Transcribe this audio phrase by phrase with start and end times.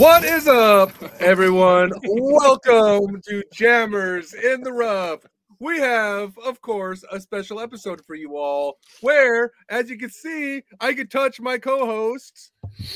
[0.00, 1.92] What is up, everyone?
[2.04, 5.20] Welcome to Jammers in the Rough.
[5.58, 10.62] We have, of course, a special episode for you all where, as you can see,
[10.80, 12.50] I can touch my co hosts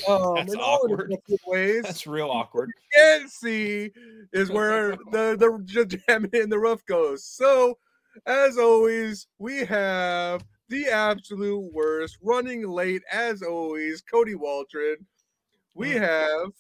[0.09, 1.11] um, That's in all awkward.
[1.11, 1.83] different ways.
[1.83, 2.71] That's real awkward.
[2.95, 3.91] can't see
[4.33, 7.27] is where the the jam in the rough goes.
[7.27, 7.77] So,
[8.25, 14.97] as always, we have the absolute worst, running late as always, Cody Waldron.
[15.75, 16.01] We Mm.
[16.01, 16.53] have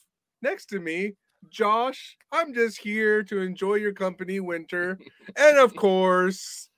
[0.45, 1.15] next to me
[1.51, 2.16] Josh.
[2.33, 4.98] I'm just here to enjoy your company, Winter,
[5.37, 6.69] and of course,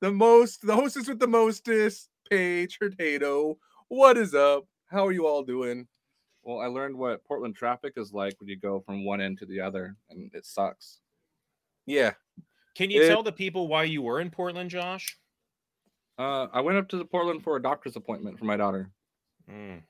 [0.00, 3.58] the most, the hostess with the mostest, Paige Hurtado.
[3.88, 4.64] What is up?
[4.86, 5.86] How are you all doing?
[6.42, 9.46] Well, I learned what Portland traffic is like when you go from one end to
[9.46, 11.00] the other, and it sucks.
[11.84, 12.12] Yeah,
[12.76, 15.18] Can you It- tell the people why you were in Portland, Josh?
[16.18, 18.90] Uh, I went up to Portland for a doctor's appointment for my daughter.
[19.50, 19.82] Mm.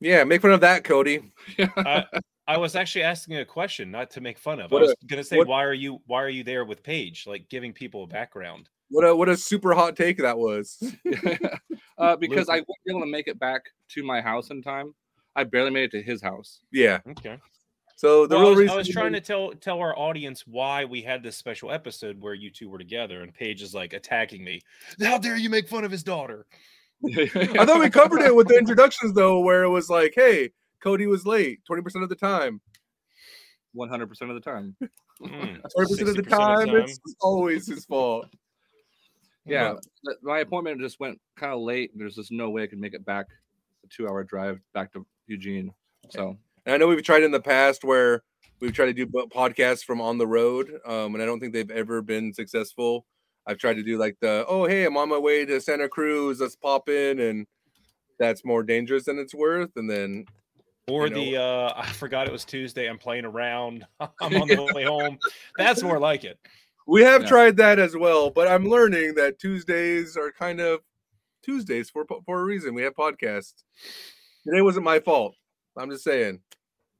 [0.00, 0.24] yeah.
[0.24, 1.32] Make fun of that, Cody.
[1.58, 2.04] I,
[2.46, 4.70] I was actually asking a question, not to make fun of.
[4.70, 6.64] What I a- was going to say, what- why are you why are you there
[6.64, 7.26] with Paige?
[7.26, 8.68] Like giving people a background.
[8.90, 10.76] What a what a super hot take that was.
[11.98, 14.94] uh, because I wasn't able to make it back to my house in time.
[15.36, 16.60] I barely made it to his house.
[16.70, 17.00] Yeah.
[17.10, 17.38] Okay.
[17.96, 20.44] So the Well, I, was, reason I was trying know- to tell tell our audience
[20.46, 23.92] why we had this special episode where you two were together, and Paige is like
[23.94, 24.60] attacking me.
[25.00, 26.46] How dare you make fun of his daughter?
[27.06, 30.50] I thought we covered it with the introductions though, where it was like, hey,
[30.84, 32.60] Cody was late 20% of the time.
[33.76, 34.76] 100% of the time.
[35.22, 38.26] Mm, 20% of the 60% time, it's always his fault.
[39.46, 39.74] Yeah,
[40.06, 41.92] th- my appointment just went kind of late.
[41.94, 43.26] There's just no way I could make it back
[43.84, 45.72] a two hour drive back to Eugene.
[46.08, 48.22] So, And I know we've tried in the past where
[48.60, 51.52] we've tried to do bo- podcasts from on the road, um, and I don't think
[51.52, 53.06] they've ever been successful.
[53.46, 56.40] I've tried to do like the, oh, hey, I'm on my way to Santa Cruz,
[56.40, 57.46] let's pop in, and
[58.18, 59.70] that's more dangerous than it's worth.
[59.76, 60.24] And then
[60.88, 62.88] Or you know- the uh I forgot it was Tuesday.
[62.88, 63.86] I'm playing around.
[64.00, 65.18] I'm on the way home.
[65.56, 66.38] That's more like it.
[66.86, 67.28] We have Yeah.
[67.28, 70.80] tried that as well, but I'm learning that Tuesdays are kind of
[71.42, 72.74] Tuesdays for for a reason.
[72.74, 73.62] We have podcasts.
[74.46, 75.34] Today wasn't my fault.
[75.76, 76.40] I'm just saying.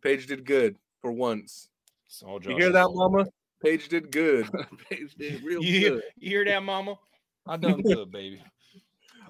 [0.02, 1.68] Paige did good for once.
[2.06, 2.88] It's all You hear that.
[2.92, 3.26] Mama?
[3.62, 4.48] Paige did good.
[4.90, 6.02] Paige did real You, hear- good.
[6.16, 6.96] you hear that, Mama?
[7.46, 8.42] I done good, baby.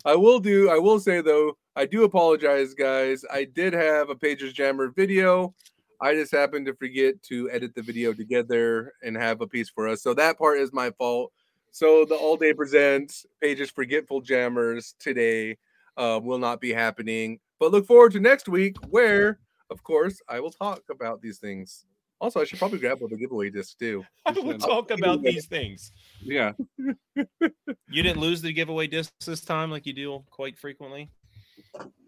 [0.04, 0.70] I will do.
[0.70, 3.24] I will say though, I do apologize, guys.
[3.32, 5.54] I did have a Paige's Jammer video.
[6.00, 9.88] I just happened to forget to edit the video together and have a piece for
[9.88, 10.02] us.
[10.02, 11.32] So that part is my fault.
[11.72, 15.56] So the All Day Presents Paige's Forgetful Jammers today
[15.96, 17.40] uh, will not be happening.
[17.58, 21.86] But look forward to next week, where, of course, I will talk about these things.
[22.20, 24.04] Also, I should probably grab one the giveaway disc too.
[24.26, 25.90] I will talk about these things.
[26.22, 26.52] Yeah.
[26.76, 31.10] You didn't lose the giveaway disc this time like you do quite frequently.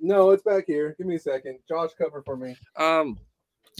[0.00, 0.94] No, it's back here.
[0.98, 1.58] Give me a second.
[1.68, 2.56] Josh, cover for me.
[2.76, 3.18] Um,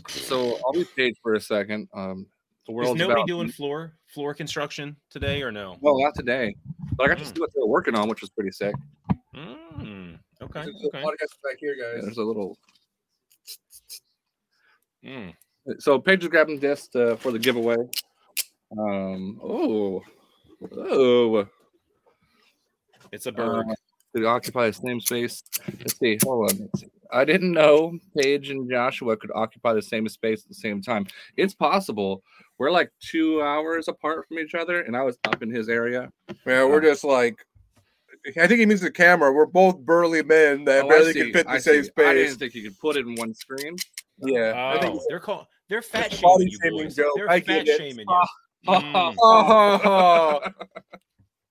[0.09, 1.89] so I'll be Paige for a second.
[1.95, 2.27] Um,
[2.67, 5.77] the world Is nobody about- doing floor floor construction today or no?
[5.81, 6.55] Well, not today,
[6.97, 7.35] but I got to Mm.
[7.35, 8.75] see what they were working on, which was pretty sick.
[9.35, 10.65] Mm, okay.
[10.65, 11.03] There's a Okay.
[11.03, 12.05] podcast back here, Yeah, guys.
[12.05, 12.57] there's a little.
[15.05, 15.35] Mm.
[15.79, 17.77] So Paige is grabbing this uh, for the giveaway.
[18.77, 19.39] Um.
[19.43, 20.03] Oh.
[20.77, 21.47] Oh.
[23.13, 23.67] It's a bird.
[23.71, 23.75] Uh,
[24.17, 25.43] to occupy the same space.
[25.79, 26.19] Let's see.
[26.25, 26.59] Hold on.
[26.59, 26.89] Let's see.
[27.13, 31.07] I didn't know Paige and Joshua could occupy the same space at the same time.
[31.37, 32.23] It's possible.
[32.59, 36.11] We're like two hours apart from each other, and I was up in his area.
[36.47, 37.45] Yeah, we're just like.
[38.37, 39.33] I think he means the camera.
[39.33, 41.91] We're both burly men that Oh, barely can fit in I the same see.
[41.99, 43.77] I didn't think you could put it in one screen.
[44.19, 46.97] Yeah, I think Oh, they're called they're fat shaming you boys.
[46.97, 47.13] joke.
[47.15, 47.79] They're I fat get it.
[47.79, 48.23] shaming you.
[48.67, 49.15] Mm.
[49.21, 50.41] Oh,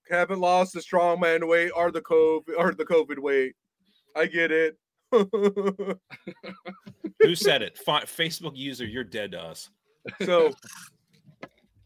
[0.10, 3.56] haven't lost the strongman weight or the COVID or the COVID weight.
[4.16, 4.78] I get it.
[5.12, 5.98] Who
[7.36, 7.78] said it?
[7.78, 9.70] Fi- Facebook user, you're dead to us.
[10.24, 10.54] so,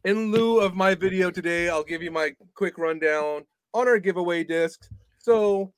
[0.03, 4.43] in lieu of my video today, I'll give you my quick rundown on our giveaway
[4.43, 4.89] discs.
[5.17, 5.73] So,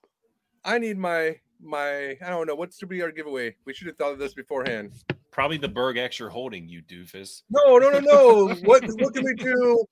[0.63, 3.55] I need my my I don't know what's to be our giveaway.
[3.65, 4.93] We should have thought of this beforehand.
[5.31, 7.43] Probably the Berg X you're holding, you doofus.
[7.49, 8.55] No, no, no, no.
[8.63, 9.85] what what can we do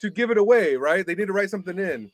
[0.00, 0.76] to give it away?
[0.76, 1.06] Right?
[1.06, 2.10] They need to write something in.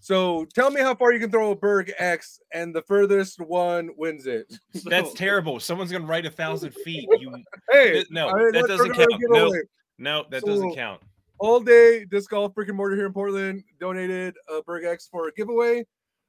[0.00, 3.90] So tell me how far you can throw a Berg X, and the furthest one
[3.96, 4.52] wins it.
[4.84, 5.58] That's terrible.
[5.58, 7.08] Someone's gonna write a thousand feet.
[7.18, 7.34] You
[7.70, 9.12] Hey, Th- no, all right, that doesn't count.
[9.28, 9.52] No.
[9.98, 11.02] no, that doesn't count.
[11.40, 15.28] All day disc golf brick and mortar here in Portland donated a Berg X for
[15.28, 15.84] a giveaway.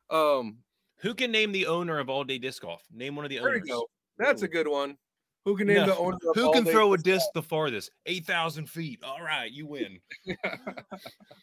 [0.09, 0.57] Um,
[1.01, 2.83] Who can name the owner of All Day Disc Golf?
[2.93, 3.69] Name one of the there owners.
[4.17, 4.97] That's a good one.
[5.45, 5.85] Who can name No.
[5.85, 6.17] the owner?
[6.27, 7.91] Of Who can throw a Disc disc the farthest?
[8.05, 8.99] Eight thousand feet.
[9.03, 9.99] All right, you win.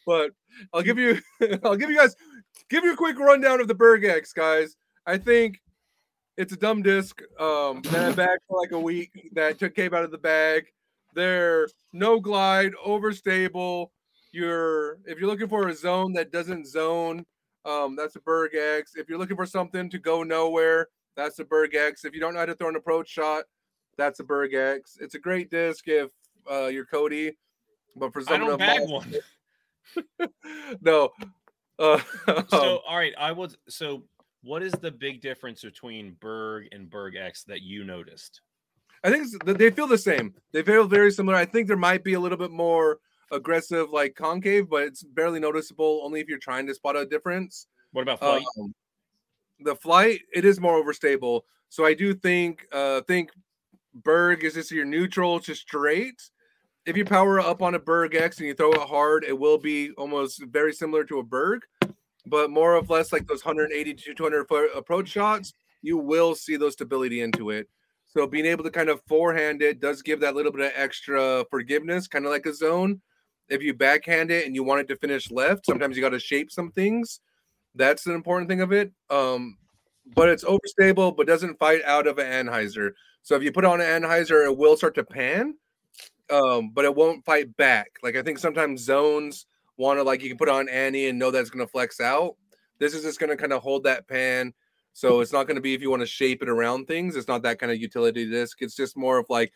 [0.05, 0.31] but
[0.73, 1.19] I'll give you
[1.63, 2.15] I'll give you guys
[2.69, 4.75] give you a quick rundown of the Berg X, guys.
[5.05, 5.59] I think
[6.37, 7.19] It's a dumb disc.
[7.39, 9.29] Um, that I bagged for like a week.
[9.33, 10.65] That took came out of the bag.
[11.15, 13.87] They're no glide, overstable.
[14.31, 17.25] You're if you're looking for a zone that doesn't zone,
[17.67, 18.93] um, that's a Berg X.
[18.95, 22.05] If you're looking for something to go nowhere, that's a Berg X.
[22.05, 23.43] If you don't know how to throw an approach shot,
[23.97, 24.97] that's a Berg X.
[25.01, 26.09] It's a great disc if
[26.49, 27.37] uh, you're Cody,
[27.95, 29.13] but for I don't of bag one.
[30.81, 31.09] no.
[31.77, 31.99] Uh,
[32.49, 34.03] So, all right, I was so.
[34.43, 38.41] What is the big difference between Berg and Berg X that you noticed?
[39.03, 40.33] I think they feel the same.
[40.53, 41.35] They feel very similar.
[41.35, 42.99] I think there might be a little bit more
[43.31, 46.01] aggressive, like concave, but it's barely noticeable.
[46.03, 47.67] Only if you're trying to spot a difference.
[47.91, 48.43] What about flight?
[48.59, 48.73] Um,
[49.59, 51.41] the flight, it is more overstable.
[51.69, 53.31] So I do think, uh, think
[53.93, 56.21] Berg is just your neutral to straight.
[56.85, 59.57] If you power up on a Berg X and you throw it hard, it will
[59.57, 61.63] be almost very similar to a Berg,
[62.25, 65.53] but more of less like those 180 to 200 foot approach shots.
[65.81, 67.67] You will see those stability into it.
[68.05, 71.45] So being able to kind of forehand it does give that little bit of extra
[71.49, 73.01] forgiveness, kind of like a zone.
[73.49, 76.19] If you backhand it and you want it to finish left, sometimes you got to
[76.19, 77.21] shape some things.
[77.75, 78.91] That's an important thing of it.
[79.09, 79.57] Um,
[80.15, 82.91] but it's overstable, but doesn't fight out of an anhyzer.
[83.21, 85.55] So if you put on an anhyzer, it will start to pan,
[86.29, 87.91] um, but it won't fight back.
[88.03, 89.45] Like I think sometimes zones
[89.77, 92.35] want to like you can put on Annie and know that's going to flex out.
[92.79, 94.53] This is just going to kind of hold that pan.
[94.93, 97.15] So it's not going to be if you want to shape it around things.
[97.15, 98.61] It's not that kind of utility disc.
[98.61, 99.53] It's just more of like,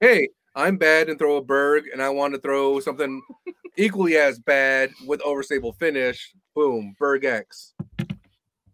[0.00, 3.22] hey, I'm bad and throw a Berg, and I want to throw something
[3.76, 6.32] equally as bad with overstable finish.
[6.54, 7.74] Boom, Berg X.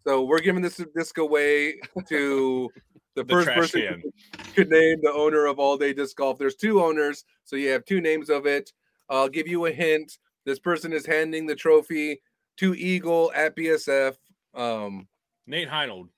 [0.05, 1.79] So we're giving this disc away
[2.09, 2.71] to
[3.15, 4.03] the, The first trash person can.
[4.47, 6.39] who could name the owner of All Day Disc Golf.
[6.39, 8.73] There's two owners, so you have two names of it.
[9.09, 10.19] I'll give you a hint.
[10.45, 12.21] This person is handing the trophy
[12.57, 14.17] to Eagle at BSF.
[14.55, 15.07] Um,
[15.47, 16.09] Nate Heinold.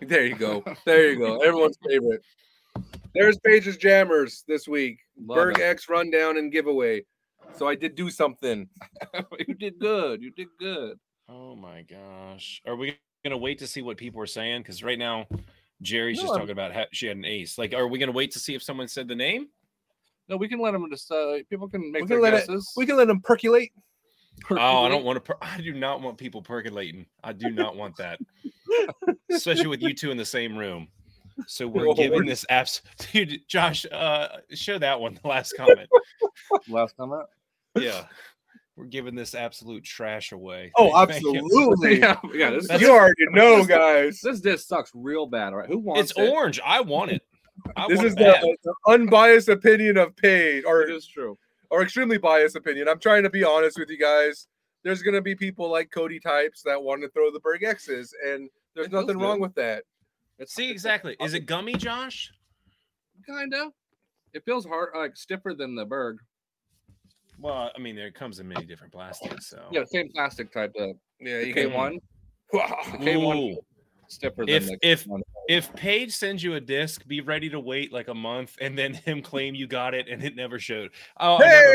[0.00, 0.64] there you go.
[0.84, 1.38] There you go.
[1.38, 2.22] Everyone's favorite.
[3.14, 4.98] There's Paige's Jammers this week.
[5.18, 5.62] Love Berg it.
[5.62, 7.04] X rundown and giveaway.
[7.54, 8.68] So I did do something.
[9.46, 10.22] you did good.
[10.22, 10.98] You did good.
[11.28, 12.62] Oh my gosh.
[12.66, 14.62] Are we gonna wait to see what people are saying?
[14.62, 15.26] Because right now,
[15.82, 17.58] Jerry's No, just I'm- talking about how she had an ace.
[17.58, 19.48] Like, are we gonna wait to see if someone said the name?
[20.28, 21.10] No, we can let them just.
[21.10, 22.72] Uh, people can make We their can let it- guesses.
[22.76, 23.72] We can let them percolate.
[24.50, 25.20] Oh, I don't want to.
[25.20, 27.04] Per- I do not want people percolating.
[27.22, 28.18] I do not want that,
[29.30, 30.88] especially with you two in the same room.
[31.46, 32.80] So we're giving this apps,
[33.12, 33.40] dude.
[33.48, 35.18] Josh, uh, show that one.
[35.22, 35.88] The last comment.
[36.68, 37.24] Last comment.
[37.76, 38.04] Yeah,
[38.76, 40.70] we're giving this absolute trash away.
[40.76, 41.36] Oh, Thank you.
[41.36, 41.98] absolutely.
[42.00, 42.50] yeah, yeah.
[42.50, 44.20] This, That's- you already know, guys.
[44.22, 45.52] this disc sucks real bad.
[45.52, 46.18] All right, who wants it?
[46.18, 46.32] It's it?
[46.32, 46.60] orange.
[46.64, 47.22] I want it.
[47.76, 48.42] I This want is it bad.
[48.42, 51.38] the, the unbiased opinion of Paige, or It is true.
[51.70, 52.88] or extremely biased opinion.
[52.88, 54.46] I'm trying to be honest with you guys.
[54.84, 58.48] There's gonna be people like Cody types that want to throw the Berg X's, and
[58.74, 59.42] there's It feels nothing wrong good.
[59.42, 59.84] with that.
[60.38, 61.16] It's See exactly.
[61.20, 62.32] Is it gummy, Josh?
[63.26, 63.72] kind of?
[64.32, 66.18] It feels hard, like stiffer than the Berg.
[67.38, 69.48] Well, I mean, there comes in many different plastics.
[69.48, 70.72] So Yeah, same plastic type.
[70.74, 71.72] The Yeah, you K can.
[71.72, 71.98] one
[72.54, 73.56] K1 Ooh.
[74.08, 75.22] stiffer If than the if one.
[75.48, 78.94] if Paige sends you a disc, be ready to wait like a month and then
[78.94, 80.90] him claim you got it and it never showed.
[81.18, 81.74] Oh, I never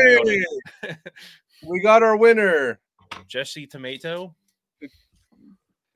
[0.82, 0.96] Hey,
[1.62, 2.80] we got our winner,
[3.26, 4.34] Jesse Tomato.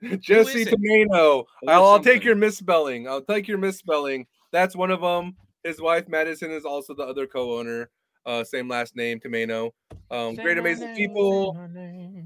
[0.20, 0.70] Jesse is it?
[0.70, 1.44] Tomato.
[1.62, 3.08] There's I'll, I'll take your misspelling.
[3.08, 4.26] I'll take your misspelling.
[4.52, 5.36] That's one of them.
[5.64, 7.88] His wife Madison is also the other co-owner.
[8.26, 9.72] Uh, same last name, Tomato.
[10.10, 11.56] Um, great, amazing people.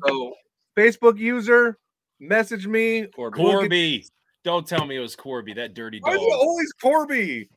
[0.06, 0.34] So,
[0.76, 1.78] Facebook user,
[2.20, 3.06] message me.
[3.14, 3.42] Corby.
[3.42, 4.06] We'll Corby.
[4.44, 6.20] Don't tell me it was Corby, that dirty Why dog.
[6.20, 7.48] is it always Corby?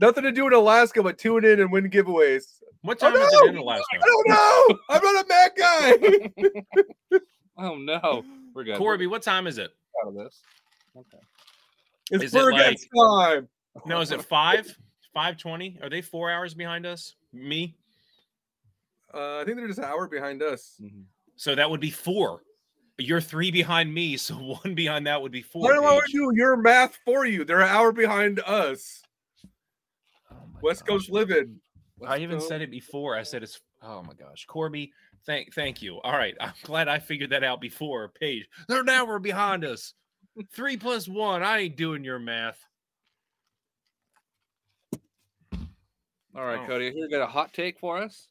[0.00, 2.44] Nothing to do in Alaska but tune in and win giveaways.
[2.82, 3.84] What Oh, time is it in Alaska?
[3.94, 4.78] I don't know.
[4.90, 5.52] I'm not a mad
[7.10, 7.20] guy.
[7.56, 8.24] Oh no,
[8.54, 8.78] we're good.
[8.78, 9.70] Corby, what time is it?
[10.02, 10.40] Out of this.
[10.96, 11.18] Okay.
[12.10, 13.48] It's Is it Berg X time.
[13.86, 14.76] No, is it five?
[15.12, 15.78] Five twenty?
[15.82, 17.14] Are they four hours behind us?
[17.32, 17.76] Me?
[19.12, 20.74] Uh, I think they're just an hour behind us.
[20.82, 21.04] Mhm.
[21.36, 22.42] So that would be four.
[22.98, 24.34] You're three behind me, so
[24.64, 25.62] one behind that would be four.
[25.62, 26.12] Why do I Paige.
[26.12, 27.44] do your math for you?
[27.44, 29.02] They're an hour behind us.
[30.30, 30.88] Oh West gosh.
[30.88, 31.60] Coast living.
[32.06, 32.48] I even Coast.
[32.48, 33.16] said it before.
[33.16, 34.46] I said it's oh my gosh.
[34.46, 34.92] Corby,
[35.26, 36.00] thank thank you.
[36.02, 36.34] All right.
[36.40, 38.08] I'm glad I figured that out before.
[38.20, 38.46] Paige.
[38.68, 39.94] They're an hour behind us.
[40.52, 41.42] Three plus one.
[41.42, 42.58] I ain't doing your math.
[46.36, 46.66] All right, Oh.
[46.66, 46.86] Cody.
[46.90, 48.26] Here, you got a hot take for us.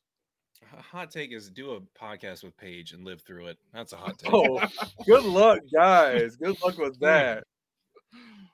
[0.77, 3.57] A hot take is do a podcast with Paige and live through it.
[3.73, 4.33] That's a hot take.
[4.33, 4.59] Oh,
[5.05, 6.35] good luck, guys.
[6.35, 7.43] Good luck with that.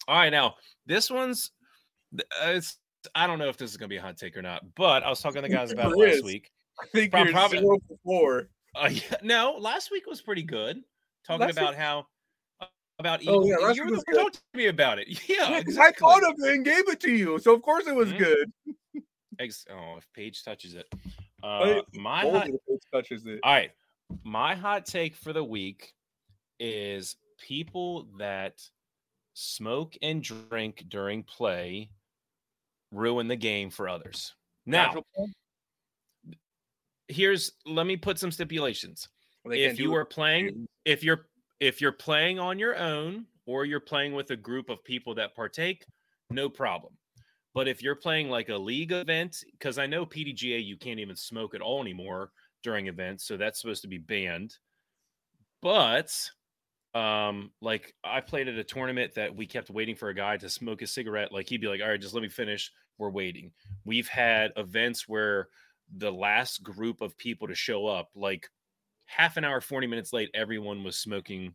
[0.08, 0.56] All right, now
[0.86, 1.52] this one's
[2.18, 2.78] uh, it's
[3.16, 5.10] I don't know if this is gonna be a hot take or not, but I
[5.10, 6.52] was talking to the guys about it last week.
[6.82, 8.50] I think you're probably- for four.
[8.76, 10.82] Uh, yeah, no, last week was pretty good.
[11.26, 12.06] Talking Last about how
[13.00, 15.08] about Oh, yeah, last you week were the one talking to me about it.
[15.30, 16.06] Yeah, Yeah, 'cause exactly.
[16.06, 18.18] I thought of it and gave it to you, so of course it was Mhm.
[18.20, 18.52] good.
[19.40, 20.88] Ex- oh, if Paige touches it.
[21.42, 22.50] Uh, my hot,
[22.94, 23.40] touches it.
[23.44, 23.72] all right.
[24.24, 25.94] My hot take for the week
[26.60, 28.62] is people that
[29.34, 31.90] smoke and drink during play
[32.92, 34.34] ruin the game for others.
[34.66, 35.02] Now?
[37.10, 39.10] Here's let me put some stipulations.
[39.44, 41.28] Well, if you are playing if you're
[41.60, 45.36] if you're playing on your own or you're playing with a group of people that
[45.36, 45.86] partake
[46.30, 46.94] no problem.
[47.56, 51.16] But if you're playing like a league event because i know pdga you can't even
[51.16, 52.30] smoke at all anymore
[52.64, 54.56] during events so that's supposed to be banned.
[55.62, 56.14] But
[56.96, 60.50] um like i played at a tournament that we kept waiting for a guy to
[60.50, 61.32] smoke a cigarette.
[61.32, 62.72] Like he'd be like all right just let me finish.
[62.98, 63.52] We're waiting.
[63.86, 65.48] We've had events where
[65.98, 68.50] the last group of people to show up like
[69.06, 71.54] half an hour 40 minutes late everyone was smoking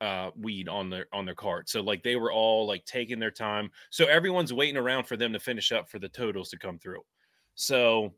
[0.00, 1.68] uh weed on their on their cart.
[1.68, 3.70] So like they were all like taking their time.
[3.90, 7.02] So everyone's waiting around for them to finish up for the totals to come through.
[7.54, 8.12] So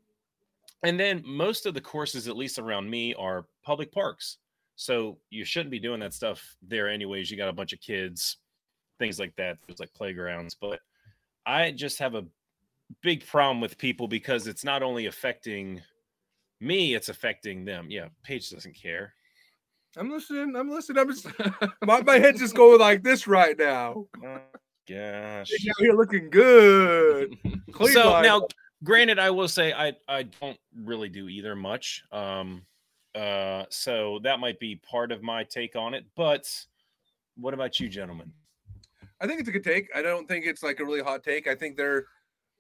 [0.83, 4.39] and then most of the courses at least around me are public parks.
[4.77, 7.31] So you shouldn't be doing that stuff there anyways.
[7.31, 8.39] You got a bunch of kids
[9.01, 9.59] things like that.
[9.67, 10.55] There's like playgrounds.
[10.55, 10.79] But
[11.47, 12.25] i just have a
[13.03, 15.81] big problem with people because it's not only affecting
[16.61, 19.15] me it's affecting them yeah paige doesn't care
[19.97, 20.55] I'm listening.
[20.55, 21.01] I'm listening.
[21.01, 21.27] I'm just
[21.85, 24.07] my, my head's just going like this right now.
[24.25, 24.39] oh,
[24.89, 27.37] gosh You're looking good.
[27.73, 28.23] Clean so line.
[28.23, 28.47] now
[28.83, 32.63] granted i will say i i don't really do either much um
[33.15, 36.51] uh so that might be part of my take on it but
[37.37, 38.33] what about you gentlemen
[39.23, 39.91] I think it's a good take.
[39.95, 41.47] I don't think it's like a really hot take.
[41.47, 42.07] I think they're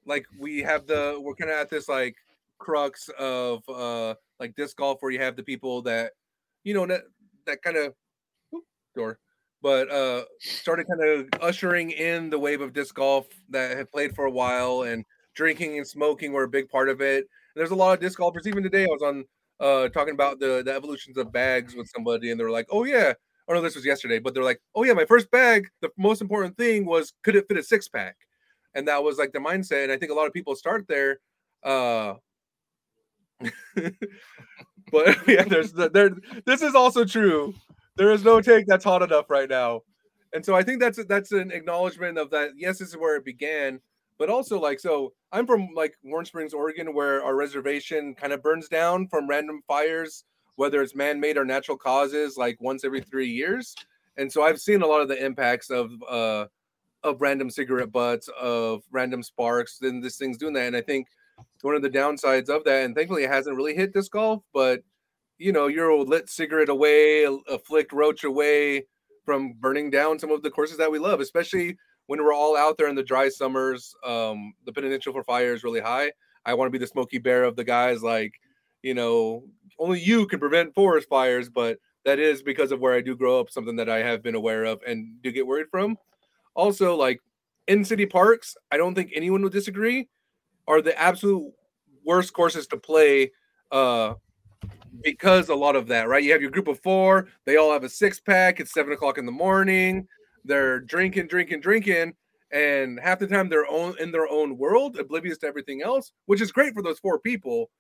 [0.07, 2.17] like we have the we're kind of at this like
[2.59, 6.13] crux of uh like disc golf where you have the people that
[6.65, 7.03] you know that
[7.47, 7.95] that kind of
[8.95, 9.19] door
[9.63, 14.15] but uh started kind of ushering in the wave of disc golf that had played
[14.15, 15.05] for a while and
[15.35, 17.19] drinking and smoking were a big part of it.
[17.19, 17.27] And
[17.61, 19.25] there's a lot of disc golfers even today I was on
[19.61, 22.85] uh talking about the the evolutions of bags with somebody and they were like, "Oh
[22.85, 23.13] yeah,
[23.49, 26.23] oh no, this was yesterday, but they're like, oh yeah, my first bag, the most
[26.23, 28.17] important thing was could it fit a six pack?
[28.75, 29.85] And that was like the mindset.
[29.85, 31.21] And I think a lot of people start there.
[31.63, 32.15] Uh
[34.93, 36.11] but yeah, there's the, there
[36.45, 37.55] this is also true.
[37.97, 39.83] There is no take that's hot enough right now.
[40.33, 42.51] And so I think that's that's an acknowledgement of that.
[42.57, 43.81] Yes, this is where it began,
[44.19, 48.43] but also like so I'm from like Warm Springs, Oregon, where our reservation kind of
[48.43, 50.25] burns down from random fires
[50.61, 53.75] whether it's man-made or natural causes, like once every three years.
[54.19, 56.47] And so I've seen a lot of the impacts of uh
[57.03, 60.67] of random cigarette butts, of random sparks, then this thing's doing that.
[60.67, 61.07] And I think
[61.63, 64.83] one of the downsides of that, and thankfully it hasn't really hit disc golf, but
[65.39, 68.85] you know, you're a lit cigarette away, a, a flicked roach away
[69.25, 71.77] from burning down some of the courses that we love, especially
[72.07, 73.95] when we're all out there in the dry summers.
[74.05, 76.13] Um, the potential for fire is really high.
[76.45, 78.35] I want to be the smoky bear of the guys like,
[78.83, 79.45] you know,
[79.79, 83.41] only you can prevent forest fires, but that is because of where I do grow
[83.41, 85.97] up, something that I have been aware of and do get worried from.
[86.55, 87.21] Also, like
[87.69, 90.09] in city parks, I don't think anyone would disagree,
[90.69, 91.53] are the absolute
[92.05, 93.31] worst courses to play
[93.73, 94.15] uh
[95.03, 96.23] because a lot of that, right?
[96.25, 99.19] You have your group of four, they all have a six pack, it's seven o'clock
[99.19, 100.07] in the morning,
[100.45, 102.15] they're drinking, drinking, drinking,
[102.53, 106.41] and half the time they're own in their own world, oblivious to everything else, which
[106.41, 107.71] is great for those four people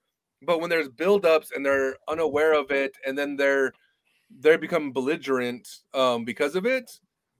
[0.42, 3.72] but when there's buildups and they're unaware of it and then they're
[4.40, 6.90] they become belligerent um because of it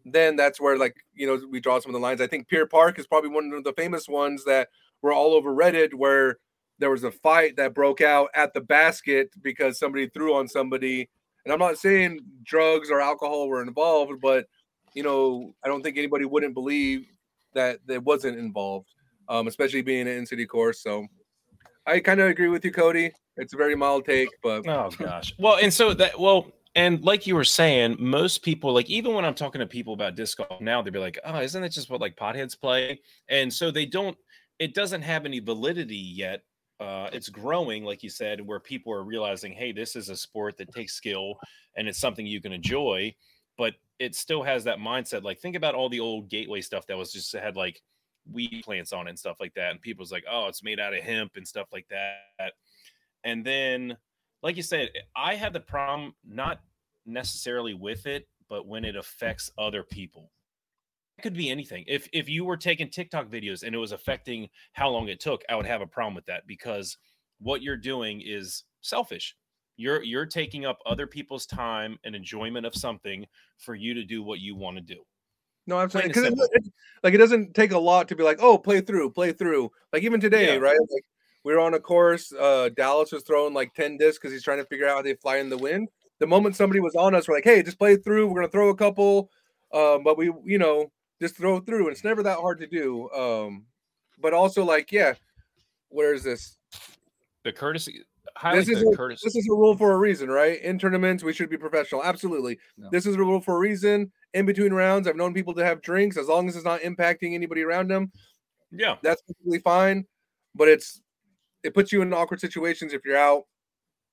[0.05, 2.67] then that's where like you know we draw some of the lines i think pier
[2.67, 4.69] park is probably one of the famous ones that
[5.03, 6.39] were all over reddit where
[6.79, 11.09] there was a fight that broke out at the basket because somebody threw on somebody
[11.45, 14.47] and i'm not saying drugs or alcohol were involved but
[14.95, 17.07] you know i don't think anybody wouldn't believe
[17.53, 18.89] that it wasn't involved
[19.29, 21.07] um especially being an in-city course so
[21.87, 23.11] I kind of agree with you, Cody.
[23.37, 25.35] It's a very mild take, but Oh gosh.
[25.39, 29.25] Well, and so that well, and like you were saying, most people like even when
[29.25, 31.91] I'm talking to people about disc golf now, they'd be like, "Oh, isn't that just
[31.91, 34.17] what like potheads play?" And so they don't.
[34.59, 36.43] It doesn't have any validity yet.
[36.79, 40.57] Uh, it's growing, like you said, where people are realizing, "Hey, this is a sport
[40.59, 41.35] that takes skill,
[41.77, 43.15] and it's something you can enjoy."
[43.59, 45.23] But it still has that mindset.
[45.23, 47.81] Like think about all the old gateway stuff that was just had like
[48.31, 49.73] weed plants on it and stuff like that.
[49.73, 52.53] And people's like, oh, it's made out of hemp and stuff like that.
[53.25, 53.97] And then,
[54.43, 56.61] like you said, I have the problem not
[57.07, 60.33] necessarily with it, but when it affects other people.
[61.19, 61.85] It could be anything.
[61.87, 65.43] If if you were taking TikTok videos and it was affecting how long it took,
[65.51, 66.97] I would have a problem with that because
[67.41, 69.37] what you're doing is selfish.
[69.77, 73.27] You're you're taking up other people's time and enjoyment of something
[73.59, 75.03] for you to do what you want to do.
[75.67, 76.25] No, I'm saying because
[77.03, 79.71] like it doesn't take a lot to be like, oh, play through, play through.
[79.93, 80.59] Like even today, Yeah.
[80.59, 80.79] right?
[80.91, 81.05] Like
[81.45, 82.33] we were on a course.
[82.33, 85.15] Uh, Dallas was throwing like ten discs because he's trying to figure out how they
[85.15, 85.89] fly in the wind.
[86.19, 88.29] The moment somebody was on us, we're like, hey, just play through.
[88.29, 89.31] We're gonna throw a couple,
[89.73, 91.87] um, but we, you know, just throw through.
[91.87, 93.11] And it's never that hard to do.
[93.11, 93.65] Um,
[94.19, 95.15] but also like, yeah,
[95.89, 96.59] where is this?
[97.43, 98.03] The courtesy
[98.53, 99.23] This is a- courtesy.
[99.25, 100.61] This is a rule for a reason, right?
[100.61, 102.05] In tournaments, we should be professional.
[102.05, 102.59] Absolutely.
[102.77, 102.89] Yeah.
[102.93, 104.13] This is a rule for a reason.
[104.35, 107.33] In between rounds, I've known people to have drinks as long as it's not impacting
[107.33, 108.13] anybody around them.
[108.71, 108.97] yeah.
[109.03, 110.05] That's perfectly fine.
[110.55, 111.01] But it's
[111.63, 113.45] it puts you in awkward situations if you're out,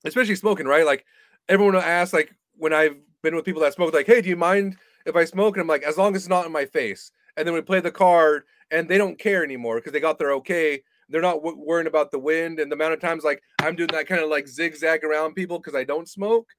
[0.05, 0.85] especially smoking, right?
[0.85, 1.05] Like
[1.49, 4.35] everyone will ask, like when I've been with people that smoke, like, hey, do you
[4.35, 5.55] mind if I smoke?
[5.55, 7.11] And I'm like, as long as it's not in my face.
[7.35, 10.31] And then we play the card and they don't care anymore because they got their
[10.33, 10.81] okay.
[11.09, 13.89] They're not w- worrying about the wind and the amount of times like I'm doing
[13.91, 16.49] that kind of like zigzag around people because I don't smoke.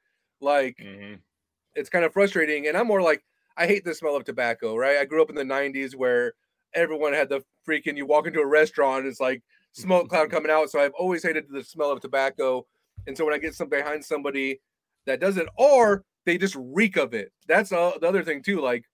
[0.40, 1.22] Like Mhm.
[1.74, 2.66] it's kind of frustrating.
[2.66, 3.24] And I'm more like,
[3.56, 4.98] I hate the smell of tobacco, right?
[4.98, 6.34] I grew up in the 90s where
[6.74, 9.42] everyone had the freaking, you walk into a restaurant, it's like
[9.72, 10.70] smoke cloud coming out.
[10.70, 12.66] So I've always hated the smell of tobacco.
[13.06, 14.60] And so when I get some behind somebody
[15.06, 18.60] that does it, or they just reek of it, that's uh, the other thing too.
[18.60, 18.84] Like,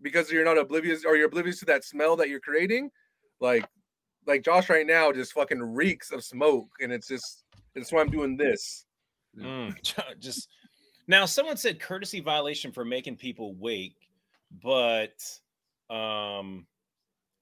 [0.00, 2.90] because you're not oblivious or you're oblivious to that smell that you're creating,
[3.40, 3.66] like,
[4.26, 6.68] like Josh right now just fucking reeks of smoke.
[6.80, 8.86] And it's just, it's why I'm doing this.
[9.38, 9.74] Mm,
[10.20, 10.48] just
[11.08, 14.08] now, someone said courtesy violation for making people wake,
[14.62, 15.14] but
[15.90, 16.66] um,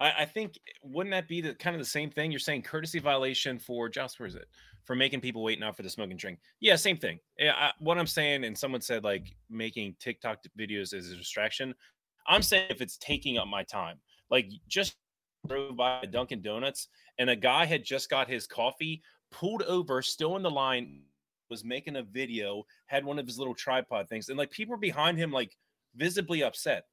[0.01, 2.31] I, I think wouldn't that be the kind of the same thing?
[2.31, 4.49] You're saying courtesy violation for Josh, where is it?
[4.85, 6.41] For making people wait not for the smoke and drink.
[6.61, 7.21] Yeah, same thing.
[7.39, 11.75] Yeah, I, what I'm saying, and someone said like making TikTok videos is a distraction.
[12.27, 13.99] I'm saying if it's taking up my time,
[14.31, 14.97] like just
[15.47, 16.89] drove by Dunkin' Donuts
[17.19, 21.03] and a guy had just got his coffee, pulled over, still in the line,
[21.51, 25.19] was making a video, had one of his little tripod things, and like people behind
[25.19, 25.57] him, like
[25.97, 26.85] visibly upset.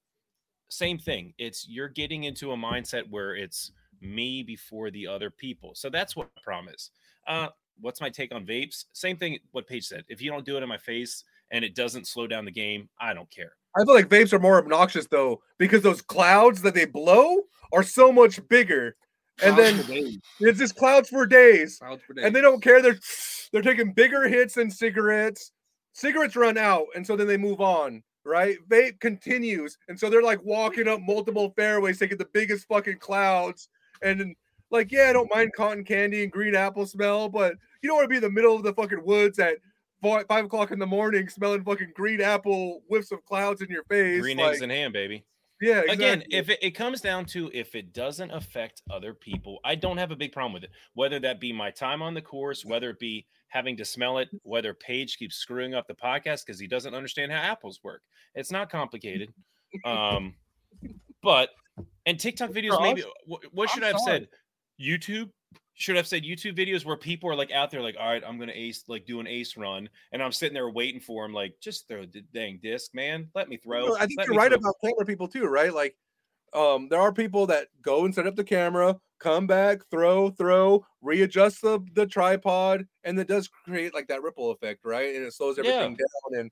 [0.70, 1.34] Same thing.
[1.38, 5.72] It's you're getting into a mindset where it's me before the other people.
[5.76, 6.92] So that's what the problem is.
[7.28, 7.48] Uh,
[7.80, 8.86] what's my take on vapes?
[8.94, 9.40] Same thing.
[9.52, 10.04] What Paige said.
[10.08, 12.90] If you don't do it in my face and it doesn't slow down the game,
[13.00, 13.54] I don't care.
[13.76, 17.42] I feel like vapes are more obnoxious though, because those clouds that they blow
[17.74, 18.96] are so much bigger.
[19.44, 21.78] And Clouds then it's just clouds for days.
[21.78, 22.82] Clouds for And they don't care.
[22.82, 22.98] They're
[23.52, 25.52] they're taking bigger hits than cigarettes.
[25.94, 28.58] Cigarettes run out, and so then they move on, right?
[28.70, 33.70] Vape continues, and so they're like walking up multiple fairways, taking the biggest fucking clouds.
[34.02, 34.36] And
[34.70, 38.06] like, yeah, I don't mind cotton candy and green apple smell, but you don't want
[38.06, 39.58] to be in the middle of the fucking woods at
[40.02, 43.84] fi- five o'clock in the morning, smelling fucking green apple whiffs of clouds in your
[43.86, 44.22] face.
[44.22, 45.24] Green like, eggs in hand, baby.
[45.62, 49.74] Yeah, again if it, it comes down to if it doesn't affect other people i
[49.74, 52.64] don't have a big problem with it whether that be my time on the course
[52.64, 56.60] whether it be having to smell it whether Paige keeps screwing up the podcast because
[56.60, 58.02] he doesn't understand how apples work.
[58.36, 59.34] It's not complicated
[59.84, 60.36] um
[61.24, 61.50] but
[62.06, 64.20] and tiktok videos maybe what, what I'm should i have sorry.
[64.20, 64.28] said?
[64.80, 65.30] Youtube
[65.78, 68.40] should have said youtube videos where people are like out there like all right i'm
[68.40, 71.56] gonna ace like do an ace run and i'm sitting there waiting for him like
[71.62, 74.52] just throw the dang disc man let me throw No, I think Let you're right
[74.52, 75.74] throw." about camera people too, right?
[75.74, 75.96] Like,
[76.54, 80.86] um, there are people that go and set up the camera, come back, throw, throw,
[81.02, 85.16] readjust the the tripod, and it does create like that ripple effect, right?
[85.16, 85.64] And it slows Yeah.
[85.64, 86.40] everything down.
[86.40, 86.52] And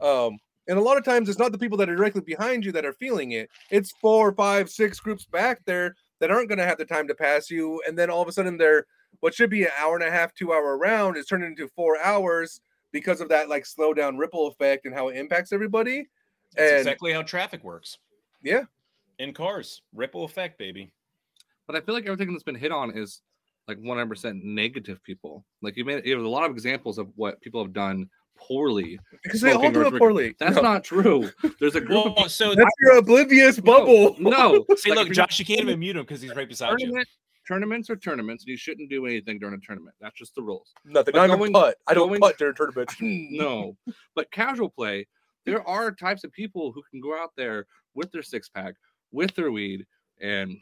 [0.00, 2.72] um, and a lot of times it's not the people that are directly behind you
[2.72, 3.50] that are feeling it.
[3.70, 7.14] It's four, five, six groups back there that aren't going to have the time to
[7.16, 8.86] pass you, and then all of a sudden they're
[9.20, 11.98] what should be an hour and a half, two hour round is turning into four
[12.00, 12.60] hours
[12.92, 16.06] because of that like slow down ripple effect and how it impacts everybody.
[16.54, 17.98] That's And- exactly how traffic works.
[18.40, 18.62] Yeah.
[19.18, 20.92] In cars, ripple effect, baby.
[21.66, 23.20] But I feel like everything that's been hit on is
[23.66, 25.44] like 100% negative people.
[25.60, 28.08] Like you made you have a lot of examples of what people have done
[28.46, 28.98] poorly.
[29.22, 29.98] Because they all smoking do it drinking.
[29.98, 30.34] poorly.
[30.38, 31.30] That's No, not true.
[31.60, 34.16] There's a group of Well, so that's your oblivious bubble.
[34.18, 34.64] no.
[34.76, 37.02] see, like, look, Josh, you can't even mute him because he's right beside you.
[37.46, 39.94] tournaments are tournaments, and you shouldn't do anything during a tournament.
[40.00, 40.72] That's just the rules.
[40.84, 41.12] Nothing.
[41.12, 41.76] But Not even going- putt.
[41.86, 42.94] I don't going- putt during tournaments.
[43.00, 43.76] No,
[44.14, 45.06] but casual play,
[45.44, 48.74] there are types of people who can go out there with their six pack,
[49.12, 49.86] with their weed,
[50.20, 50.56] and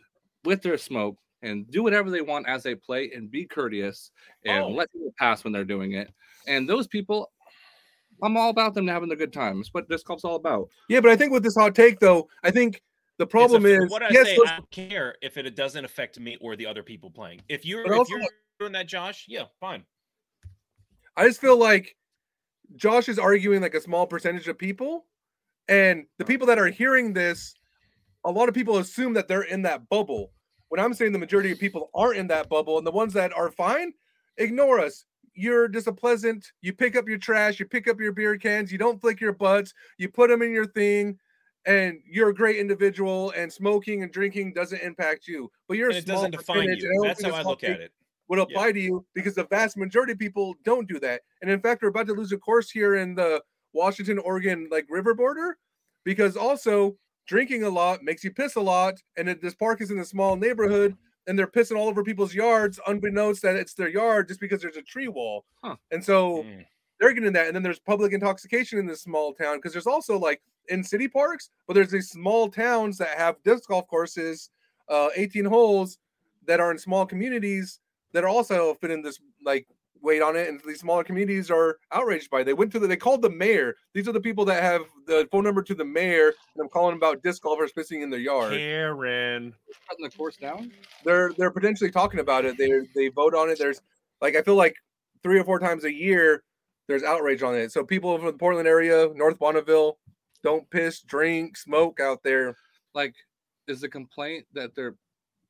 [0.44, 4.10] with their smoke, and do whatever they want as they play, and be courteous
[4.46, 4.68] and Oh.
[4.68, 6.10] let people pass when they're doing it.
[6.46, 7.30] And those people,
[8.22, 9.59] I'm all about them having a good time.
[9.59, 10.68] That's what this club's all about.
[10.88, 12.83] Yeah, but I think with this hot take though, I think
[13.18, 14.38] the It's a- problem is what I yes, say.
[14.46, 17.42] I don't care if it doesn't affect me or the other people playing.
[17.48, 18.26] If you're if also- you're
[18.59, 19.85] doing that, Josh, yeah, fine.
[21.16, 21.96] I just feel like
[22.76, 25.06] Josh is arguing like a small percentage of people,
[25.68, 27.54] and the people that are hearing this,
[28.24, 30.33] a lot of people assume that they're in that bubble.
[30.68, 33.33] When I'm saying the majority of people aren't in that bubble, and the ones that
[33.37, 33.92] are fine,
[34.38, 35.04] ignore us.
[35.34, 36.52] You're just a pleasant.
[36.60, 39.32] You pick up your trash, you pick up your beer cans, you don't flick your
[39.32, 41.18] butts, you put them in your thing,
[41.66, 43.32] and you're a great individual.
[43.36, 46.72] And smoking and drinking doesn't impact you, but you're And a it doesn't define you.
[46.72, 47.92] and I don't That's how I look at it.
[48.28, 51.22] Would apply to you because the vast majority of people don't do that.
[51.42, 54.86] And in fact, we're about to lose a course here in the Washington, Oregon, like
[54.88, 55.58] river border,
[56.04, 58.94] because also drinking a lot makes you piss a lot.
[59.16, 62.80] And this park is in a small neighborhood, and they're pissing all over people's yards,
[62.87, 65.44] unbeknownst that it's their yard just because there's a tree wall.
[65.62, 65.76] Huh.
[65.90, 66.66] And so Mm.
[66.98, 67.46] they're getting that.
[67.46, 71.09] And then there's public intoxication in this small town because there's also like in city
[71.09, 74.50] parks, but there's these small towns that have disc golf courses,
[74.88, 75.98] uh, 18 holes
[76.46, 77.80] that are in small communities
[78.12, 79.66] that are also fitting this like
[80.02, 80.48] weight on it.
[80.48, 82.44] And these smaller communities are outraged by it.
[82.44, 83.76] They went to the, they called the mayor.
[83.94, 86.28] These are the people that have the phone number to the mayor.
[86.28, 88.52] And I'm calling about disc golfers pissing in their yard.
[88.52, 89.54] Karen.
[89.88, 90.72] Cutting the course down.
[91.04, 92.56] They're they're potentially talking about it.
[92.56, 93.58] They they vote on it.
[93.58, 93.80] There's
[94.20, 94.76] like I feel like
[95.22, 96.42] three or four times a year
[96.90, 97.70] there's outrage on it.
[97.72, 99.98] So people from the Portland area, North Bonneville,
[100.42, 102.56] don't piss, drink, smoke out there.
[102.94, 103.14] Like,
[103.68, 104.96] is the complaint that they're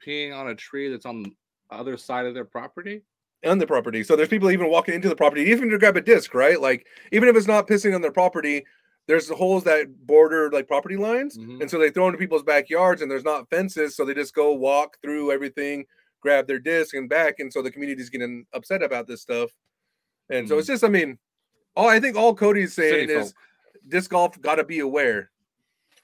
[0.07, 1.33] peeing on a tree that's on the
[1.71, 3.03] other side of their property?
[3.45, 4.03] On the property.
[4.03, 6.61] So there's people even walking into the property, even to grab a disc, right?
[6.61, 8.65] Like even if it's not pissing on their property,
[9.07, 11.63] there's holes that border like property lines, Mhm.
[11.63, 14.53] and so they throw into people's backyards, and there's not fences, so they just go
[14.53, 15.87] walk through everything,
[16.21, 19.51] grab their disc and back, and so the community's getting upset about this stuff,
[20.29, 21.19] and so it's just, I mean,
[21.75, 23.35] all I think all Cody's saying City is
[23.89, 25.31] disc golf got to be aware.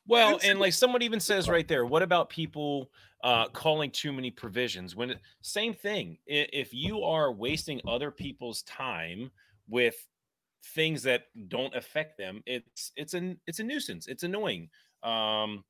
[0.08, 2.90] Well, It's- and like someone even says right there, what about people
[3.22, 4.96] uh, calling too many provisions?
[4.96, 9.30] When it, same thing, if you are wasting other people's time
[9.68, 9.96] with
[10.74, 14.06] things that don't affect them, it's it's an it's a nuisance.
[14.06, 14.68] It's annoying.
[15.02, 15.64] Um,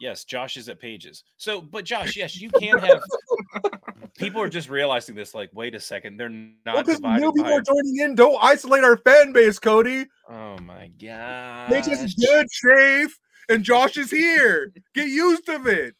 [0.00, 1.24] yes, Josh is at Paige's.
[1.36, 3.02] So, but Josh, yes, you can have.
[4.18, 5.34] people are just realizing this.
[5.34, 8.14] Like, wait a second, they're not Because divided new people are joining in.
[8.14, 10.06] Don't isolate our fan base, Cody.
[10.28, 11.70] Oh my god!
[11.70, 14.72] Make us good, safe, and Josh is here.
[14.94, 15.94] Get used to it.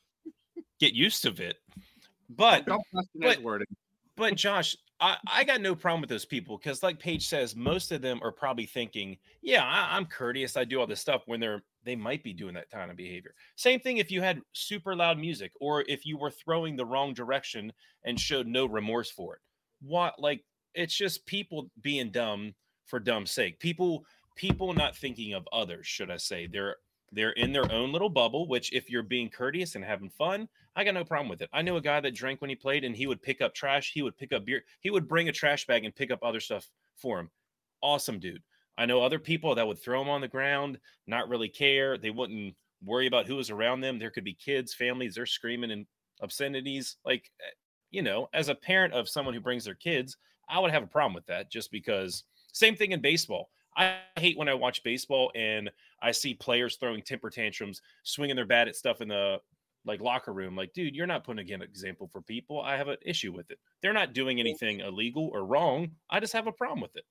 [0.81, 1.57] Get used to it.
[2.31, 3.63] But Don't question his but-.
[4.17, 7.93] But Josh, I, I got no problem with those people because, like Paige says, most
[7.93, 10.57] of them are probably thinking, "Yeah, I, I'm courteous.
[10.57, 13.35] I do all this stuff." When they're they might be doing that kind of behavior.
[13.57, 17.15] Same thing if you had super loud music or if you were throwing the wrong
[17.15, 17.73] direction
[18.05, 19.41] and showed no remorse for it.
[19.81, 23.59] What like it's just people being dumb for dumb sake.
[23.61, 24.05] People
[24.37, 26.47] people not thinking of others, should I say?
[26.47, 26.77] They're
[27.13, 28.47] they're in their own little bubble.
[28.47, 31.51] Which if you're being courteous and having fun, I got no problem with it.
[31.53, 33.93] I knew a guy that drank when he played and he would pick up trash.
[33.93, 34.65] He would pick up beer.
[34.81, 37.31] He would bring a trash bag and pick up other stuff for him.
[37.83, 38.43] Awesome dude.
[38.77, 41.99] I know other people that would throw him on the ground, not really care.
[41.99, 43.99] They wouldn't worry about who was around them.
[43.99, 45.87] There could be kids, families, they're screaming and
[46.23, 46.97] obscenities.
[47.05, 47.51] Like, eh,
[47.91, 50.17] you know, as a parent of someone who brings their kids,
[50.49, 53.51] I would have a problem with that just because same thing in baseball.
[53.79, 55.71] I hate when I watch baseball and
[56.03, 59.41] I see players throwing temper tantrums, swinging their bat at stuff in the
[59.85, 60.57] like locker room.
[60.57, 62.61] Like, dude, you're not putting an example for people.
[62.61, 63.59] I have an issue with it.
[63.81, 65.93] They're not doing anything illegal or wrong.
[66.11, 67.05] I just have a problem with it.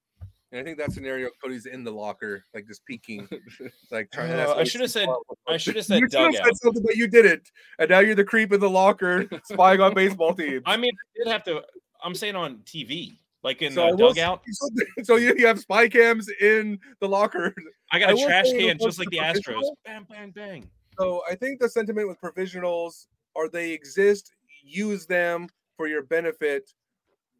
[0.51, 3.27] And I think that scenario, Cody's in the locker, like just peeking,
[3.91, 4.31] like trying.
[4.31, 5.09] Uh, I should have said-
[5.47, 6.45] I should have said You should have dugout.
[6.45, 9.93] said something, but you didn't, and now you're the creep in the locker, spying on
[9.93, 10.63] baseball teams.
[10.65, 11.63] I mean, I did have to.
[12.03, 14.43] I'm saying on TV, like in So the dugout.
[14.51, 17.53] say- So you, you have spy cams in the locker.
[17.91, 19.61] I got I a will trash can just like the Astros.
[19.85, 20.69] Bang, bang, bang.
[20.99, 24.31] So I think the sentiment with provisionals are they exist,
[24.63, 25.47] use them
[25.77, 26.71] for your benefit.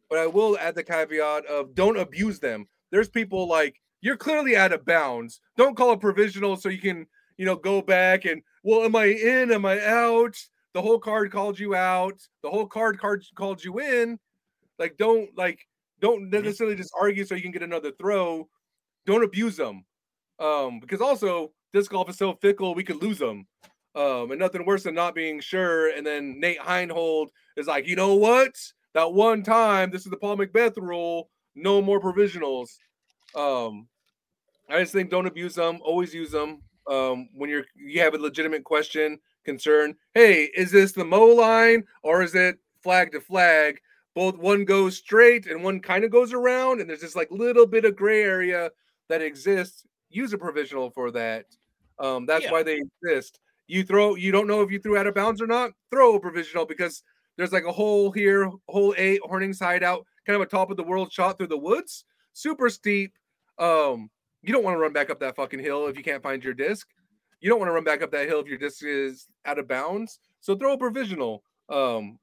[0.08, 2.66] But I will add the caveat of don't abuse them.
[2.90, 5.40] There's people like you're clearly out of bounds.
[5.56, 7.06] Don't call a provisional so you can,
[7.36, 9.50] you know, go back and well, am I in?
[9.52, 10.36] Am I out?
[10.72, 12.20] The whole card called you out.
[12.42, 14.18] The whole card card called you in.
[14.78, 15.66] Like don't like
[16.00, 18.48] don't necessarily just argue so you can get another throw.
[19.06, 19.84] Don't abuse them.
[20.38, 23.46] Um, because also disc golf is so fickle, we could lose them.
[23.94, 25.90] Um, and nothing worse than not being sure.
[25.90, 28.54] And then Nate Heinold is like, you know what?
[28.94, 31.30] That one time, this is the Paul McBeth rule.
[31.54, 32.70] No more provisionals.
[33.34, 33.88] Um,
[34.70, 35.80] I just think don't abuse them.
[35.82, 36.62] Always use them.
[36.88, 39.94] Um, when you're you have a legitimate question, concern.
[40.12, 43.78] Hey, is this the Mo line or is it flag to flag?
[44.14, 47.66] Both one goes straight and one kind of goes around, and there's this like little
[47.66, 48.70] bit of gray area
[49.08, 49.86] that exists.
[50.10, 51.46] Use a provisional for that.
[51.98, 52.52] Um, that's Yeah.
[52.52, 53.40] why they exist.
[53.66, 55.72] You throw, you don't know if you threw out of bounds or not.
[55.90, 57.02] Throw a provisional because
[57.36, 60.76] there's like a hole here, hole eight, horning side out, kind of a top of
[60.76, 63.12] the world shot through the woods, super steep.
[63.58, 64.10] Um,
[64.42, 66.54] you don't want to run back up that fucking hill if you can't find your
[66.54, 66.88] disc.
[67.40, 69.68] You don't want to run back up that hill if your disc is out of
[69.68, 70.18] bounds.
[70.40, 71.42] So throw a provisional.
[71.68, 72.18] Um,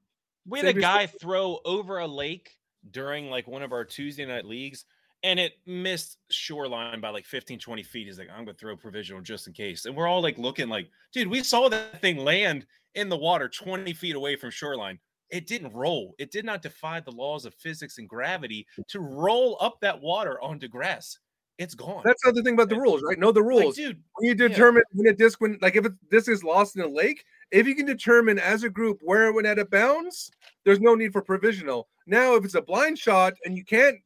[0.47, 2.58] We had a guy throw over a lake
[2.91, 4.86] during like one of our Tuesday night leagues
[5.23, 8.05] and it missed shoreline by like 15, 20 feet.
[8.05, 9.86] He's like, I'm gonna throw provisional just in case.
[9.86, 13.49] And we're all like looking like, dude, we saw that thing land in the water
[13.49, 14.99] 20 feet away from shoreline.
[15.31, 16.13] It didn't roll.
[16.19, 20.39] It did not defy the laws of physics and gravity to roll up that water
[20.41, 21.17] onto grass.
[21.58, 22.03] It's gone.
[22.05, 23.17] That's the other thing about the rules, right?
[23.17, 23.75] Know the Like, rules.
[23.77, 24.03] dude.
[24.15, 26.88] when you determine when a disc when like if it, this is lost in a
[26.88, 30.31] lake, if you can determine as a group where it went out of bounds,
[30.63, 31.88] there's no need for provisional.
[32.08, 33.97] Now, if it's a blind shot and you can't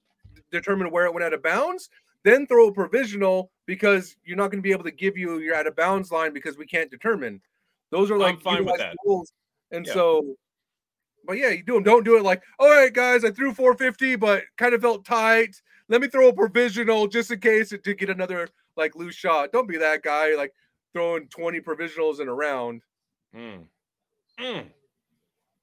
[0.51, 1.89] determine where it went out of bounds,
[2.23, 5.55] then throw a provisional because you're not going to be able to give you your
[5.55, 7.41] out of bounds line because we can't determine.
[7.91, 8.95] Those are I'm like fine with that.
[9.05, 9.31] rules,
[9.71, 9.93] and Yeah.
[9.93, 10.35] so.
[11.25, 11.83] But yeah, you do them.
[11.83, 15.61] Don't do it like, all right, guys, I threw 450, but kind of felt tight.
[15.87, 18.47] Let me throw a provisional just in case it did get another
[18.77, 19.51] like loose shot.
[19.51, 20.53] Don't be that guy like
[20.93, 22.81] throwing 20 provisionals in a round.
[23.35, 23.63] Mm.
[24.39, 24.65] Mm.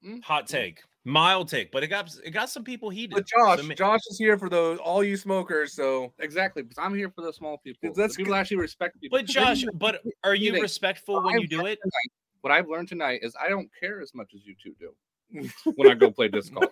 [0.05, 0.23] Mm.
[0.23, 3.15] Hot take, mild take, but it got it got some people heated.
[3.15, 5.73] But Josh, So Josh is here for those all you smokers.
[5.73, 7.91] So Exactly, because I'm here for the small people.
[7.93, 9.17] That's the people that actually respect people.
[9.17, 10.61] but Josh, but are you Heating.
[10.61, 11.79] respectful when I've you do it?
[11.81, 14.93] tonight- What I've learned tonight is I don't care as much as you two do
[15.75, 16.71] when I go play disc golf.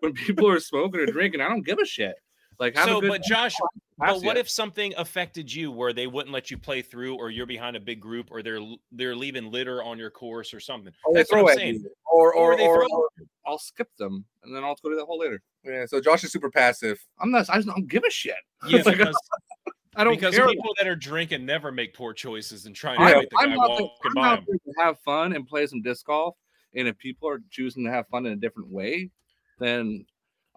[0.00, 2.14] when people are smoking or drinking, I don't give a shit.
[2.62, 3.54] Like, have a So, good but Josh,
[3.98, 4.36] but what yet.
[4.36, 7.80] if something affected you where they wouldn't let you play through, or you're behind a
[7.80, 8.60] big group, or they're
[8.92, 10.92] they're leaving litter on your course or something?
[11.04, 11.84] or they That's what throw I'm saying.
[12.06, 13.08] Or or, or, they or, throw or
[13.44, 15.42] I'll skip them and then I'll go to that hole later.
[15.64, 15.86] yeah.
[15.86, 17.04] So Josh is super passive.
[17.20, 17.50] I'm not.
[17.50, 18.36] I don't give a shit.
[18.68, 19.16] Yeah, Like, because,
[19.96, 20.46] I don't because care.
[20.48, 23.54] people that are drinking never make poor choices and trying to I'm, the I'm guy
[23.56, 26.36] out walking there, I'm by out to have fun and play some disc golf.
[26.76, 29.10] And if people are choosing to have fun in a different way,
[29.58, 30.06] then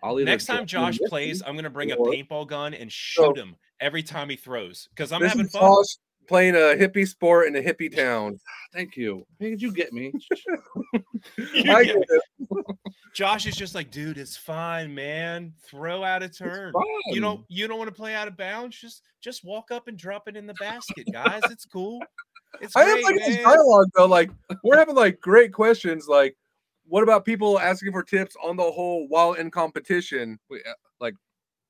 [0.06, 3.56] I'll either Next time Josh plays, I'm gonna bring a paintball gun and shoot him
[3.80, 5.62] every time he throws because I'm this having is fun.
[5.64, 8.40] Josh playing a hippie sport in a hippie town.
[8.74, 9.26] Thank you.
[9.40, 10.14] Hey, did you get me?
[11.54, 12.76] You I get get.
[13.16, 15.54] Josh is just like, dude, it's fine, man.
[15.66, 16.72] Throw out a turn.
[17.08, 17.22] You Fun.
[17.22, 18.78] don't you don't want to play out of bounds?
[18.78, 21.42] Just just walk up and drop it in the basket, guys.
[21.50, 22.00] It's cool.
[22.62, 24.06] It's I great, have like this dialogue though.
[24.06, 24.30] Like
[24.64, 26.08] we're having like great questions.
[26.08, 26.38] Like,
[26.88, 30.40] what about people asking for tips on the whole while in competition?
[30.50, 31.16] Wait, uh, like,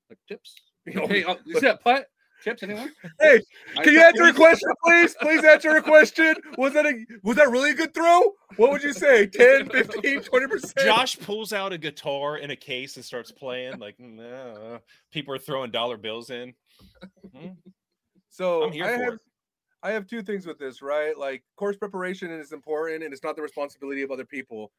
[0.10, 0.56] like tips.
[0.86, 2.08] Hey, oh, you see that putt?
[2.44, 2.92] Tips, anyone?
[3.20, 3.42] Hey,
[3.76, 5.16] I- Can you answer a question, please?
[5.20, 6.36] Please answer a question.
[6.60, 8.22] Was that a was that really a good throw?
[8.58, 9.26] What would you say?
[9.26, 10.86] 10, 15, 20%?
[10.86, 13.80] Josh pulls out a guitar in a case and starts playing.
[13.80, 14.78] Like, nah.
[15.12, 16.54] people are throwing dollar bills in.
[17.36, 17.56] Mhm.
[18.30, 19.20] So I'm here I for have it.
[19.82, 21.18] I have two things with this, right?
[21.18, 24.72] Like course preparation is important and it's not the responsibility of other people.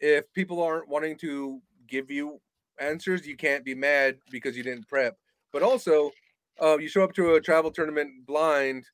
[0.00, 2.40] If people aren't wanting to give you
[2.80, 5.16] answers, you can't be mad because you didn't prep.
[5.52, 6.10] But also,
[6.60, 8.84] uh, you show up to a travel tournament blind,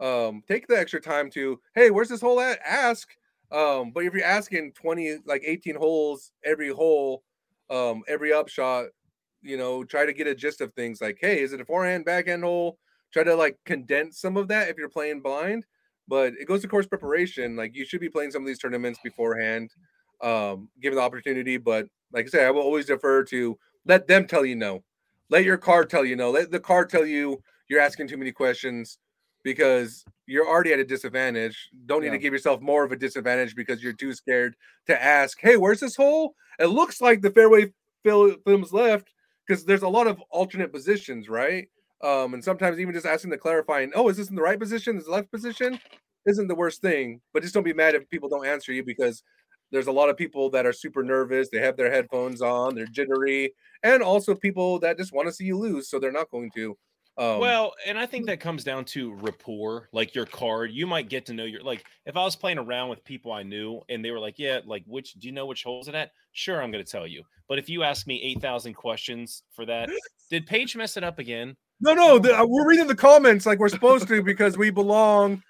[0.00, 2.58] um, take the extra time to, hey, where's this hole at?
[2.66, 3.08] Ask.
[3.52, 7.22] Um, but if you're asking 20, like 18 holes every hole,
[7.68, 8.86] um, every upshot,
[9.42, 12.04] you know, try to get a gist of things like, hey, is it a forehand,
[12.04, 12.78] backhand hole?
[13.12, 15.66] Try to like condense some of that if you're playing blind.
[16.06, 17.56] But it goes to course preparation.
[17.56, 19.70] Like you should be playing some of these tournaments beforehand,
[20.22, 21.56] um, given the opportunity.
[21.56, 24.82] But like I said, I will always defer to let them tell you no.
[25.28, 26.30] Let your car tell you no.
[26.30, 28.98] Let the car tell you you're asking too many questions
[29.42, 31.70] because you're already at a disadvantage.
[31.86, 32.12] Don't need Yeah.
[32.12, 34.54] to give yourself more of a disadvantage because you're too scared
[34.86, 36.34] to ask, hey, where's this hole?
[36.58, 37.72] It looks like the fairway
[38.04, 39.08] fil- films left
[39.46, 41.68] because there's a lot of alternate positions, right?
[42.02, 44.96] Um, and sometimes even just asking the clarifying, oh, is this in the right position?
[44.98, 45.78] Is it left position?
[46.26, 49.22] Isn't the worst thing, but just don't be mad if people don't answer you because
[49.70, 51.48] there's a lot of people that are super nervous.
[51.48, 53.52] They have their headphones on, they're jittery,
[53.82, 56.76] and also people that just want to see you lose, so they're not going to.
[57.18, 60.70] Um, well, and I think that comes down to rapport, like your card.
[60.72, 63.42] You might get to know your like if I was playing around with people I
[63.42, 66.12] knew and they were like, Yeah, like which do you know which holes it at?
[66.32, 67.24] Sure, I'm gonna tell you.
[67.48, 69.90] But if you ask me eight thousand questions for that,
[70.30, 71.56] did Paige mess it up again?
[71.80, 75.42] no, no, the, uh, we're reading the comments like we're supposed to because we belong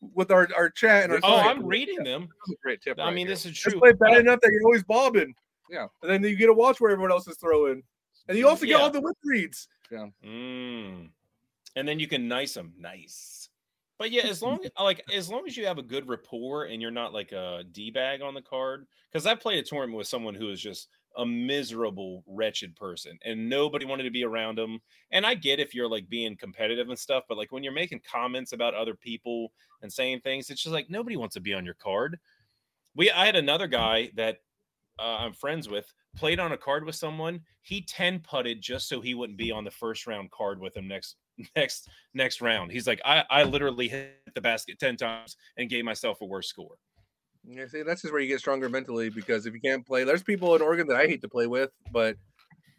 [0.00, 1.20] with our, our chat and our.
[1.22, 1.46] Oh, site.
[1.46, 2.28] I'm reading them.
[2.46, 2.98] That's a great tip.
[2.98, 3.34] I right mean, here.
[3.34, 3.80] this is Just true.
[3.80, 5.34] play bad but- enough that you're always bobbing.
[5.70, 5.86] Yeah.
[6.02, 7.82] and then you get to watch where everyone else is throwing,
[8.26, 9.68] and you also get all the whip reads.
[9.92, 11.08] Mm.
[11.76, 12.72] And then you can nice them.
[12.78, 13.48] Nice.
[13.98, 16.90] But yeah, as long like as long as you have a good rapport and you're
[16.90, 18.86] not like a D bag on the card.
[19.12, 23.48] Because I played a tournament with someone who was just a miserable, wretched person, and
[23.48, 24.80] nobody wanted to be around him.
[25.10, 28.00] And I get if you're like being competitive and stuff, but like when you're making
[28.10, 29.52] comments about other people
[29.82, 32.18] and saying things, it's just like nobody wants to be on your card.
[32.94, 34.38] We I had another guy that
[34.98, 37.40] uh, I'm friends with played on a card with someone.
[37.62, 40.88] He 10 putted just so he wouldn't be on the first round card with him
[40.88, 41.16] next
[41.56, 42.72] next next round.
[42.72, 46.48] He's like, I, I literally hit the basket 10 times and gave myself a worse
[46.48, 46.76] score.
[47.50, 50.22] Yeah, see, that's just where you get stronger mentally because if you can't play, there's
[50.22, 52.16] people in Oregon that I hate to play with, but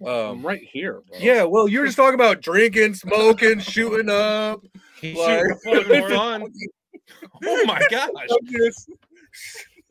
[0.02, 1.02] I'm Um, right here.
[1.10, 1.18] Bro.
[1.20, 4.62] yeah, well, you're just talking about drinking, smoking, shooting up.
[5.02, 6.54] Like- shooting for more fun.
[7.44, 8.10] Oh my gosh.
[8.46, 8.90] Just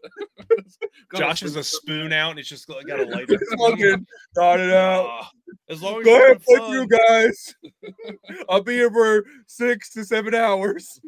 [1.16, 3.28] Josh has a spoon out and it's just got got a light.
[3.30, 3.40] up.
[3.58, 5.06] fucking got it out.
[5.08, 5.30] Ah,
[5.68, 7.54] as long as Go ahead, having fuck you guys.
[8.48, 11.00] I'll be here for six to seven hours.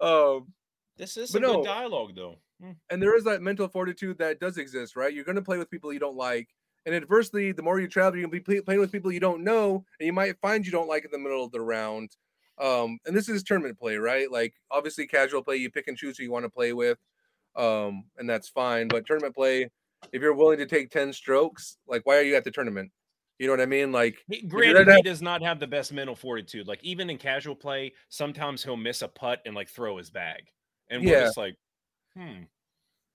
[0.00, 0.52] Um,
[1.00, 1.56] This is But no.
[1.56, 2.36] good dialogue, though.
[2.62, 2.72] Hmm.
[2.90, 5.14] and there is that mental fortitude that does exist, right?
[5.14, 6.48] You're going to play with people you don't like,
[6.84, 9.18] and adversely, the more you travel, you're going to be play- playing with people you
[9.18, 12.10] don't know, and you might find you don't like in the middle of the round.
[12.58, 14.30] Um, and this is tournament play, right?
[14.30, 16.98] Like obviously, casual play, you pick and choose who you want to play with,
[17.56, 18.88] um, and that's fine.
[18.88, 19.70] But tournament play,
[20.12, 22.92] if you're willing to take ten strokes, like why are you at the tournament?
[23.38, 23.90] You know what I mean?
[23.90, 26.68] Like Granted, he does not have the best mental fortitude.
[26.68, 30.42] Like even in casual play, sometimes he'll miss a putt and like throw his bag,
[30.90, 31.24] and we're Yeah.
[31.24, 31.56] just like,
[32.16, 32.42] hmm,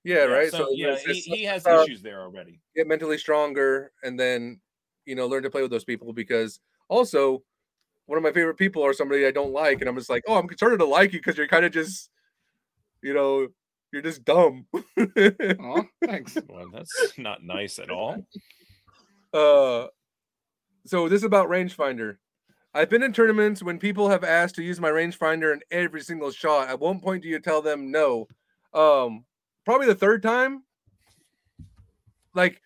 [0.03, 0.49] yeah, right.
[0.51, 2.59] So, yeah, it's he, he has uh, issues there already.
[2.75, 4.59] get mentally stronger and then
[5.05, 6.59] you know learn to play with those people because
[6.89, 7.43] also
[8.07, 10.35] one of my favorite people are somebody I don't like and I'm just like oh
[10.37, 12.09] I'm starting to like you because you're kind of just
[13.01, 13.47] you know
[13.91, 14.65] you're just dumb
[14.97, 16.37] Aw, thanks.
[16.47, 18.25] Well, that's not nice at all.
[19.33, 19.87] uh
[20.85, 22.17] so this is about rangefinder
[22.75, 26.29] I've been in tournaments when people have asked to use my rangefinder in every single
[26.29, 26.67] shot.
[26.67, 28.27] At one point do you tell them no?
[28.73, 29.23] Um
[29.63, 30.63] probably the third time.
[32.33, 32.61] Like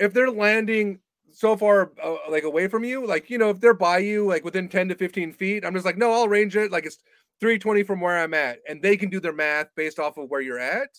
[0.00, 0.98] if they're landing
[1.30, 4.44] so far uh, like away from you like you know if they're by you like
[4.44, 6.72] within 10 to 15 feet i'm just like no i'll range it.
[6.72, 6.98] Like it's
[7.38, 8.58] 320 from where i'm at.
[8.68, 10.90] And they can do their math based off of where you're at.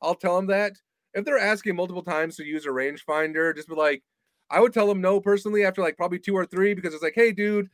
[0.00, 0.74] I'll tell them that.
[1.12, 4.04] If they're asking multiple times to use a rangefinder just be like
[4.48, 7.14] i would tell them no personally after like probably two or three because it's like
[7.16, 7.68] hey dude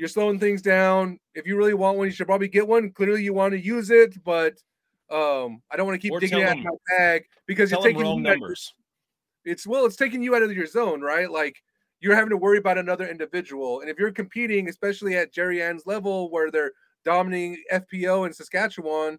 [0.00, 3.22] you're slowing things down if you really want one you should probably get one clearly
[3.22, 4.54] you want to use it but
[5.10, 8.24] um i don't want to keep Or digging at my bag because them taking wrong
[8.24, 8.74] you out of- numbers.
[9.44, 11.30] it's well, it's taking you out of your zone, right?
[11.30, 11.56] Like
[12.00, 13.80] you're having to worry about another individual.
[13.80, 16.72] And if you're competing, especially at Jerry Ann's level where they're
[17.04, 19.18] dominating FPO in Saskatchewan,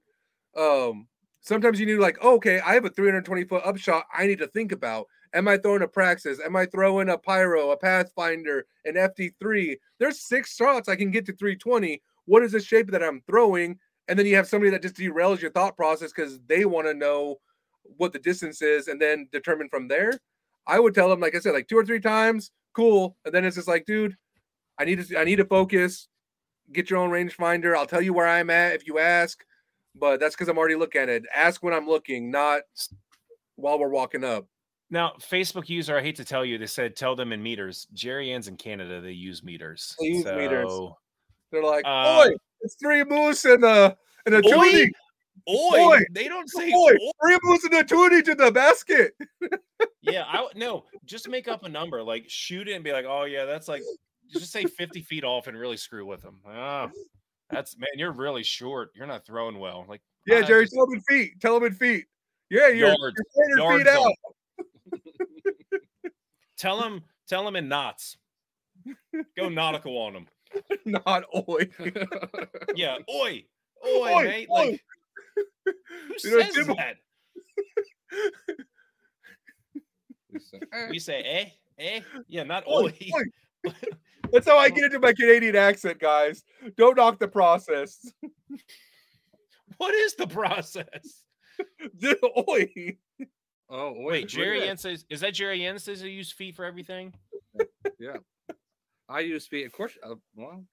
[0.58, 1.08] um,
[1.41, 4.39] sometimes you need to like, oh, okay, I have a 320 foot upshot I need
[4.39, 5.06] to think about.
[5.34, 6.39] Am I throwing a Praxis?
[6.44, 9.78] Am I throwing a Pyro, a Pathfinder, an FD3?
[9.98, 12.02] There's six shots I can get to 320.
[12.26, 13.80] What is the shape that I'm throwing?
[14.08, 16.94] And then you have somebody that just derails your thought process because they want to
[16.94, 17.39] know
[17.98, 20.20] what the distance is and then determine from there.
[20.67, 23.15] I would tell them, like I said, like two or three times, cool.
[23.26, 24.15] And then it's just like, dude,
[24.78, 26.08] I need to I need to focus.
[26.72, 27.76] Get your own rangefinder.
[27.76, 29.44] I'll tell you where I'm at if you ask,
[29.96, 31.24] but that's because I'm already looking at it.
[31.36, 32.62] Ask when I'm looking, not
[33.56, 34.48] while we're walking up.
[34.91, 37.88] Now, Facebook user, I hate to tell you, they said tell them in meters.
[37.93, 39.95] Jerry Ann's in Canada, they use meters.
[39.99, 40.69] They use meters.
[41.51, 44.41] They're like, Uh, oi, it's three moose and a and a Oi!
[44.51, 44.91] toonie.
[45.49, 45.99] Oi, Oi!
[46.12, 47.12] they don't say Oi, oi.
[47.23, 49.13] three moose and a toonie to the basket.
[50.01, 53.06] Yeah, I would- no, just make up a number, like shoot it and be like,
[53.08, 53.82] oh yeah, that's like
[54.30, 56.39] just say 50 feet off and really screw with them.
[56.45, 56.89] Ah,
[57.49, 58.91] that's man, you're really short.
[58.93, 59.86] You're not throwing well.
[59.88, 61.39] Like Yeah, ah, Jerry, just tell them in feet.
[61.39, 62.06] Tell them in feet.
[62.49, 63.15] Yeah, you're, yards,
[63.47, 64.13] you're 400 feet yards out.
[66.62, 68.17] Tell them, tell them in knots.
[69.36, 70.28] Go nautical on them.
[70.86, 71.67] Not oi.
[72.76, 73.43] Yeah, oi,
[73.84, 74.47] oi, Oi, mate.
[74.52, 74.56] oi.
[74.56, 74.82] Like
[75.65, 75.71] who
[76.24, 76.97] You know, says Jim- that?
[80.91, 82.02] We say eh, eh.
[82.28, 82.97] Yeah, not Oi, oi.
[83.15, 83.71] oi.
[84.32, 86.43] That's how I get into my Canadian accent, guys.
[86.78, 88.08] Don't knock the process.
[89.78, 91.24] What is the process?
[92.00, 92.97] The oi.
[93.71, 94.71] Oh Wait, Jerry yeah.
[94.71, 97.13] Ann says, is that Jerry Ann says they use feet for everything?
[97.99, 98.17] Yeah,
[99.10, 99.93] I use feet, of course.
[100.03, 100.63] Uh, well,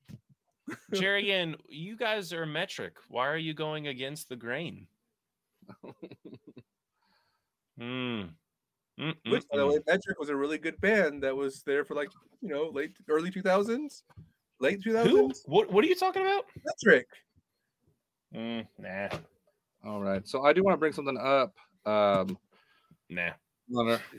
[0.93, 2.95] Jerry Ann, you guys are metric.
[3.09, 4.87] Why are you going against the grain?
[7.79, 8.23] Hmm.
[8.99, 12.11] Which, by the way, Metric was a really good band that was there for like,
[12.41, 14.03] you know, late early 2000s,
[14.59, 15.07] late 2000s.
[15.09, 15.33] Who?
[15.47, 15.73] What?
[15.73, 16.47] What are you talking about?
[16.65, 17.07] Metric.
[18.35, 19.09] Mm, nah,
[19.85, 20.27] all right.
[20.27, 21.55] So I do want to bring something up.
[21.87, 22.37] Um,
[23.09, 23.31] nah.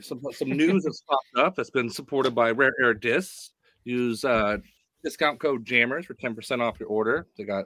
[0.00, 3.50] some some news has popped up that's been supported by Rare Air Discs.
[3.84, 4.58] Use uh,
[5.02, 7.26] discount code Jammers for ten percent off your order.
[7.36, 7.64] They got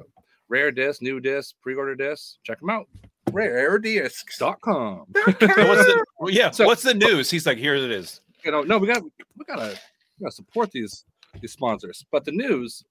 [0.49, 2.39] rare discs, new discs, pre-order discs.
[2.45, 2.87] Check them out.
[3.33, 4.39] Rare discs.
[4.39, 5.05] Dot com.
[5.13, 6.05] What's the?
[6.21, 6.51] Well, yeah.
[6.53, 7.31] So- what's the news?
[7.31, 8.21] He's like, here it is.
[8.45, 9.79] you know, no, we got we gotta
[10.19, 11.05] we gotta support these
[11.41, 12.05] these sponsors.
[12.13, 12.85] But the news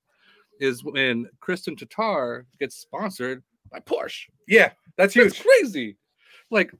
[0.59, 3.41] is when Kristin Tattar gets sponsored
[3.71, 4.25] by Porsche.
[4.47, 5.45] Yeah, that's It's huge.
[5.45, 5.97] crazy.
[6.51, 6.71] Like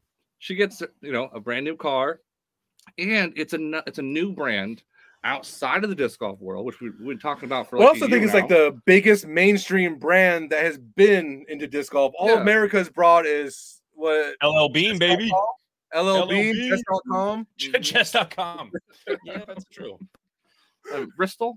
[0.43, 2.19] she gets you know a brand new car,
[2.97, 4.83] and it's a it's a new brand
[5.23, 7.77] outside of the disc golf world, which we, we've been talking about for.
[7.77, 11.93] I Like also think it's like the biggest mainstream brand that has been into disc
[11.93, 12.13] golf.
[12.19, 12.41] All Yeah.
[12.41, 15.31] America's brought is what LL Bean, baby.
[15.95, 16.69] LLB, LLB.
[16.69, 17.47] chess.com,
[17.81, 18.71] Chess.com.
[19.23, 19.97] Yeah, that's true.
[20.93, 21.55] Uh, Bristol,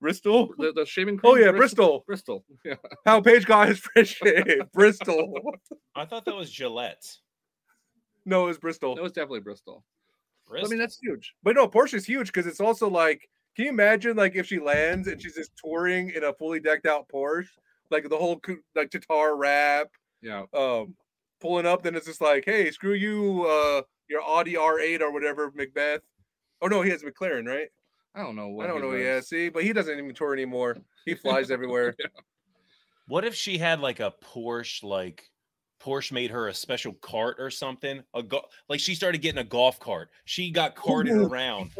[0.00, 0.48] Bristol.
[0.58, 1.32] the, the shaving cream.
[1.32, 2.02] Oh yeah, Bristol.
[2.04, 2.44] Bristol.
[2.64, 2.74] Yeah.
[3.06, 4.62] How Paige got his fresh shave.
[4.72, 5.34] Bristol.
[5.94, 7.04] I thought that was Gillette.
[8.24, 8.96] No, it was Bristol.
[8.96, 9.84] It was definitely Bristol.
[10.52, 11.34] I mean, that's huge.
[11.42, 15.08] But no, Porsche's huge because it's also like, can you imagine like if she lands
[15.08, 17.48] and she's just touring in a fully decked out Porsche,
[17.90, 18.40] like the whole
[18.74, 19.88] like Tattar wrap,
[20.20, 20.44] Yeah.
[20.52, 20.94] um,
[21.40, 25.50] pulling up, then it's just like, hey, screw you, uh, your Audi R8 or whatever,
[25.52, 26.00] McBeth.
[26.60, 27.68] Oh no, he has McLaren, right?
[28.14, 28.48] I don't know.
[28.48, 28.92] What I don't know.
[28.92, 29.00] does.
[29.02, 30.76] Yeah, see, but he doesn't even tour anymore.
[31.04, 31.94] He flies everywhere.
[33.06, 35.30] What if she had like a Porsche, like
[35.84, 38.02] Porsche made her a special cart or something?
[38.14, 40.08] A go- like she started getting a golf cart.
[40.24, 41.72] She got oh carted around.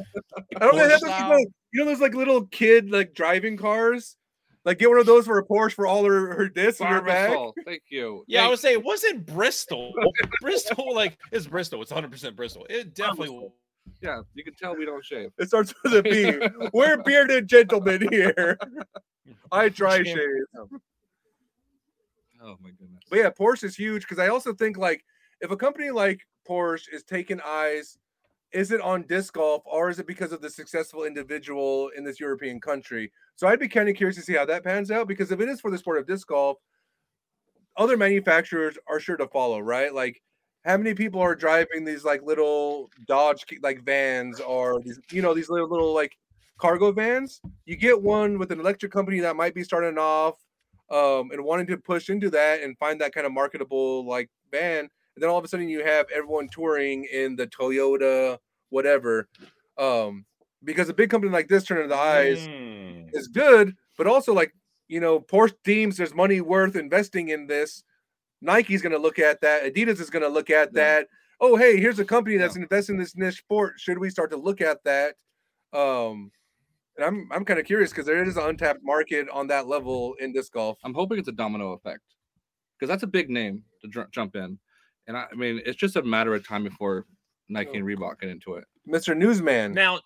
[0.56, 0.88] I don't know.
[0.88, 4.16] Porsche Have those, you know those like little kid like driving cars.
[4.64, 7.02] Like get one of those for a Porsche for all her her discs in your
[7.02, 7.36] bag.
[7.64, 8.24] Thank you.
[8.26, 9.92] Yeah, I Thank would say it wasn't Bristol.
[10.40, 11.80] Bristol, like it's Bristol.
[11.82, 12.66] It's 100 percent Bristol.
[12.68, 13.30] It definitely.
[13.30, 13.54] will.
[14.00, 15.30] Yeah, you can tell we don't shave.
[15.38, 16.40] It starts with a B.
[16.72, 18.58] We're bearded gentlemen here.
[19.52, 20.80] I try Jam- shave.
[22.44, 23.02] Oh my goodness.
[23.08, 25.04] But yeah, Porsche is huge because I also think like
[25.40, 27.98] if a company like Porsche is taking eyes,
[28.52, 32.20] is it on disc golf or is it because of the successful individual in this
[32.20, 33.10] European country?
[33.36, 35.48] So I'd be kind of curious to see how that pans out because if it
[35.48, 36.58] is for the sport of disc golf,
[37.76, 39.92] other manufacturers are sure to follow, right?
[39.92, 40.22] Like
[40.66, 45.32] how many people are driving these like little Dodge like vans or these, you know,
[45.32, 46.18] these little little like
[46.58, 47.40] cargo vans?
[47.64, 50.43] You get one with an electric company that might be starting off
[50.94, 54.80] um, and wanting to push into that and find that kind of marketable like van.
[54.80, 58.38] And then all of a sudden you have everyone touring in the Toyota,
[58.70, 59.28] whatever.
[59.76, 60.24] Um,
[60.62, 63.10] because a big company like this turning the eyes Mm.
[63.12, 64.54] is good, but also like
[64.88, 67.82] you know, Porsche deems there's money worth investing in this.
[68.42, 69.64] Nike's going to look at that.
[69.64, 70.82] Adidas is going to look at Yeah.
[70.82, 71.08] that.
[71.40, 73.74] Oh, hey, here's a company that's investing in this niche sport.
[73.78, 75.16] Should we start to look at that?
[75.72, 76.30] Um,
[76.96, 80.14] and I'm I'm kind of curious because there is an untapped market on that level
[80.20, 80.78] in disc golf.
[80.84, 82.02] I'm hoping it's a domino effect
[82.78, 84.58] because that's a big name to dr- jump in,
[85.06, 87.06] and I, I mean it's just a matter of time before
[87.48, 88.64] Nike and Reebok get into it.
[88.88, 89.16] Mr.
[89.16, 90.00] Newsman, Now,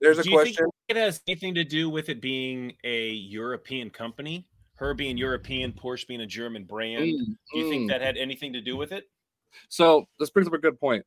[0.00, 0.70] there's a do you think question.
[0.88, 4.46] it has anything to do with it being a European company?
[4.74, 7.04] Her being European, Porsche being a German brand.
[7.04, 7.88] Mm, Do you think mm.
[7.88, 9.04] that had anything to do with it?
[9.68, 11.04] So this brings up a good point.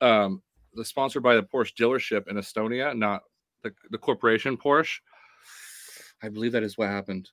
[0.00, 0.42] Um,
[0.74, 3.22] the sponsored by the Porsche dealership in Estonia, not
[3.66, 4.98] the, the corporation Porsche.
[6.22, 7.30] I believe that is what happened.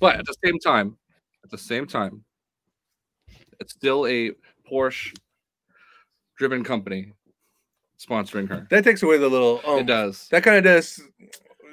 [0.00, 0.96] But at the same time,
[1.44, 2.24] at the same time,
[3.60, 4.32] it's still a
[4.70, 5.14] Porsche
[6.36, 7.12] driven company
[7.98, 8.66] sponsoring her.
[8.70, 9.60] That takes away the little.
[9.66, 10.28] Um, it does.
[10.30, 11.00] That kind of does.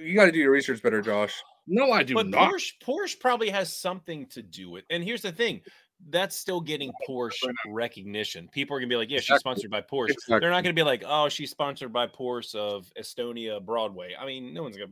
[0.02, 1.34] You got to do your research better, Josh.
[1.68, 2.52] No, I do but not.
[2.52, 4.84] Porsche, Porsche probably has something to do with.
[4.90, 5.62] It, and here's the thing:
[6.10, 8.48] that's still getting Porsche recognition.
[8.52, 9.40] People are gonna be like, "Yeah, she's Exactly.
[9.40, 10.40] sponsored by Porsche." Exactly.
[10.40, 14.54] They're not gonna be like, "Oh, she's sponsored by Porsche of Estonia Broadway." I mean,
[14.54, 14.92] no one's gonna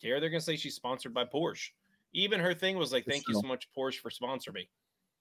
[0.00, 0.20] care.
[0.20, 1.70] They're gonna say she's sponsored by Porsche.
[2.12, 3.42] Even her thing was like, It's "Thank you true.
[3.42, 4.68] so much, Porsche, for sponsoring me."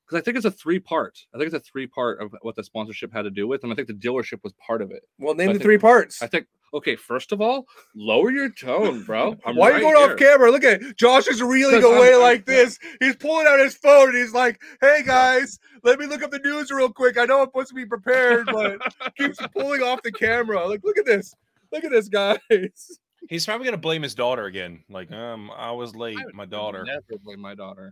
[0.06, 1.26] Because I think it's a three part.
[1.34, 3.72] I think it's a three part of what the sponsorship had to do with, and
[3.72, 5.04] I think the dealership was part of it.
[5.18, 6.22] Well, name I the think- three parts.
[6.22, 6.48] I think.
[6.74, 7.66] Okay, first of all,
[7.96, 9.36] lower your tone, bro.
[9.46, 10.52] I'm Why are you going off camera?
[10.52, 12.80] Look at Josh is reeling 'Cause I'm- away I'm- like this.
[13.00, 16.40] He's pulling out his phone and he's like, "Hey guys, let me look up the
[16.40, 17.18] news real quick.
[17.18, 18.80] I know I'm supposed to be prepared, but
[19.18, 20.68] keeps pulling off the camera.
[20.68, 21.36] Like, look at this.
[21.72, 22.40] Look at this, guys.
[23.30, 24.84] He's probably gonna blame his daughter again.
[24.90, 26.18] Like, um, I was late.
[26.18, 26.84] I My daughter.
[26.84, 27.92] Never blame my daughter.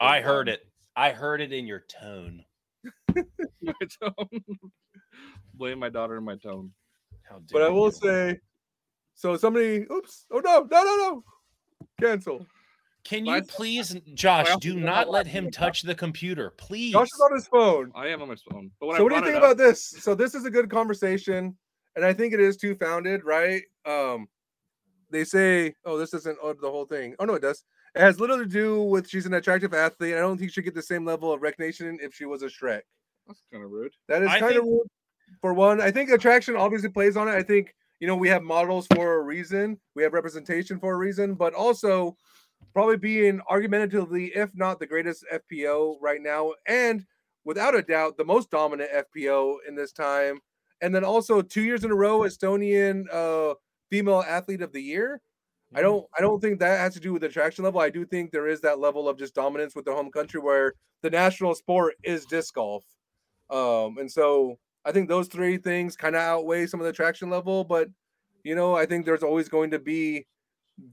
[0.00, 0.60] I heard it.
[0.96, 2.44] I heard it in your tone.
[3.62, 3.72] My
[4.02, 4.40] tone.
[5.54, 6.72] blame my daughter in my tone.
[7.32, 7.92] How dare But I will you.
[7.92, 8.38] say,
[9.14, 11.24] so somebody, oops, oh no, no, no, no,
[12.00, 12.46] cancel.
[13.04, 16.92] Can My- you please, Josh, do don't let him touch the computer, please.
[16.92, 17.90] Josh is on his phone.
[17.94, 18.70] I am on my phone.
[18.78, 19.82] But when So I what do you think it about this?
[19.82, 21.56] So this is a good conversation,
[21.96, 23.62] and I think it is too founded, right?
[23.86, 24.28] Um,
[25.10, 27.14] they say, oh, this isn't oh, the whole thing.
[27.18, 27.64] Oh no, it does.
[27.94, 30.14] It has little to do with she's an attractive athlete.
[30.14, 32.82] I don't think she'd get the same level of recognition if she was a Shrek.
[33.26, 33.92] That's kind of rude.
[34.08, 34.86] That is I kind of rude.
[35.40, 37.32] For one, I think attraction obviously plays on it.
[37.32, 39.78] I think you know we have models for a reason.
[39.94, 42.16] We have representation for a reason, but also
[42.74, 47.04] probably being argumentatively, if not the greatest FPO right now, and
[47.44, 50.38] without a doubt the most dominant FPO in this time.
[50.80, 53.54] And then also two years in a row, Estonian uh,
[53.90, 55.20] female athlete of the year.
[55.74, 55.82] I Mm-hmm.
[55.82, 57.80] don't I don't think that has to do with the attraction level.
[57.80, 60.74] I do think there is that level of just dominance with the home country where
[61.02, 62.84] the national sport is disc golf.
[63.50, 67.30] Um, and so I think those three things kind of outweigh some of the traction
[67.30, 67.88] level, but
[68.44, 70.26] you know, I think there's always going to be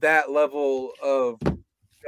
[0.00, 1.58] that level of you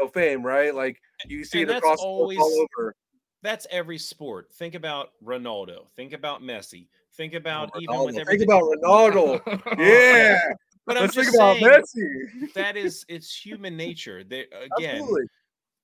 [0.00, 0.74] know fame, right?
[0.74, 2.94] Like you see And it across the board all over.
[3.42, 4.52] that's every sport.
[4.54, 5.88] Think about Ronaldo.
[5.96, 6.86] Think about Messi.
[7.14, 8.20] Think about Oh, even with Ronaldo.
[8.20, 8.48] everything.
[8.48, 9.78] Think about Ronaldo.
[9.78, 10.38] Yeah.
[10.86, 12.52] but I'm Let's just think about saying Messi.
[12.54, 14.22] that is it's human nature.
[14.24, 14.40] They,
[14.78, 15.22] again, Absolutely.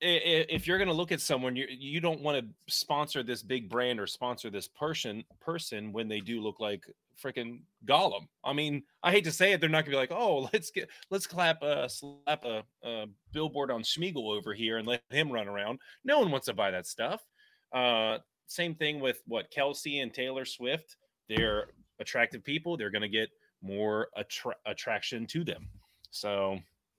[0.01, 3.69] If you're going to look at someone you you don't want to sponsor this big
[3.69, 6.85] brand or sponsor this person person when they do look like
[7.23, 8.29] freaking Gollum.
[8.45, 10.71] I mean, I hate to say it, they're not going to be like, "Oh, let's
[10.71, 15.33] get let's clap uh slap a, a billboard on Schmiegel over here and let him
[15.33, 17.25] run around." No one wants to buy that stuff.
[17.73, 18.19] Uh
[18.49, 20.97] same thing with what Kelce and Taylor Swift.
[21.29, 21.67] They're
[22.01, 22.77] attractive people.
[22.77, 23.29] They're going to get
[23.63, 25.69] more attra- attraction to them.
[26.11, 26.59] So,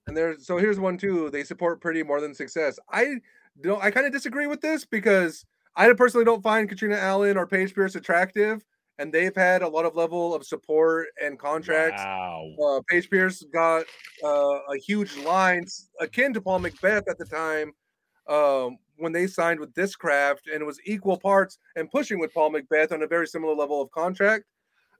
[0.09, 1.29] And there's so here's one too.
[1.29, 2.79] They support pretty more than success.
[2.91, 3.17] I
[3.61, 3.81] don't.
[3.83, 5.45] I kind of disagree with this because
[5.75, 8.65] I personally don't find Catrina Allen or Paige Pierce attractive,
[8.97, 12.01] and they've had a lot of level of support and contracts.
[12.01, 12.49] wow.
[12.59, 13.85] Uh, Paige Pierce got
[14.23, 15.65] uh, a huge line
[15.99, 17.71] akin to Paul McBeth at the time
[18.27, 22.51] um, when they signed with Discraft, and it was equal parts and pushing with Paul
[22.51, 24.45] McBeth on a very similar level of contract.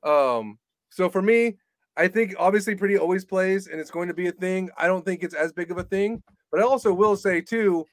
[0.04, 0.60] Um,
[0.92, 1.58] so for me,
[2.00, 4.70] I think obviously Pretty always plays, and it's going to be a thing.
[4.78, 7.86] I don't think it's as big of a thing, but I also will say too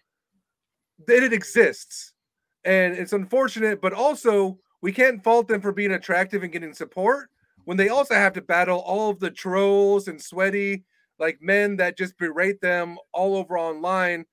[1.08, 2.12] that it exists,
[2.64, 7.28] and it's unfortunate, but also we can't fault them for being attractive and getting support
[7.64, 10.84] when they also have to battle all of the trolls and sweaty
[11.18, 14.24] like men that just berate them all over online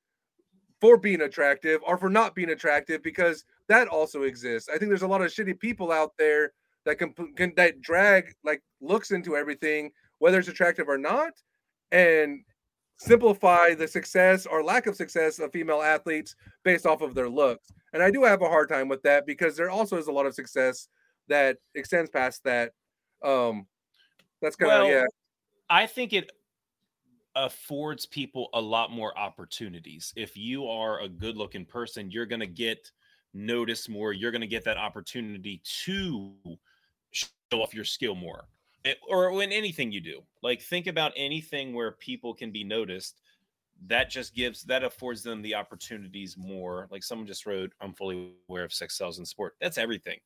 [0.81, 4.69] for being attractive or for not being attractive because that also exists.
[4.69, 6.53] I think there's a lot of shitty people out there
[6.85, 11.33] that can, can that drag like looks into everything whether it's attractive or not
[11.91, 12.43] and
[12.97, 17.71] simplify the success or lack of success of female athletes based off of their looks.
[17.91, 20.25] And I do have a hard time with that because there also is a lot
[20.25, 20.87] of success
[21.27, 22.71] that extends past that.
[23.23, 23.67] Um
[24.41, 25.05] that's kind of Well, yeah.
[25.69, 26.31] I think it
[27.35, 30.13] affords people a lot more opportunities.
[30.15, 32.91] If you are a good looking person, you're going to get
[33.33, 34.13] noticed more.
[34.13, 36.33] You're going to get that opportunity to
[37.13, 38.47] show off your skill more.
[38.83, 40.21] It- or when anything you do.
[40.41, 43.21] Like think about anything where people can be noticed.
[43.87, 46.87] That just gives that affords them the opportunities more.
[46.91, 49.55] Like someone just wrote, I'm fully aware of sex sells in sport.
[49.61, 50.19] That's everything.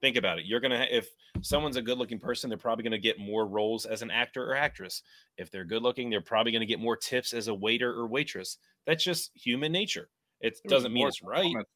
[0.00, 0.44] Think about it.
[0.46, 1.08] You're gonna if
[1.42, 4.54] someone's a good looking person, they're probably gonna get more roles as an actor or
[4.54, 5.02] actress.
[5.38, 8.58] If they're good looking, they're probably gonna get more tips as a waiter or waitress.
[8.86, 10.10] That's just human nature.
[10.40, 11.42] It There doesn't mean it's right.
[11.42, 11.70] comments.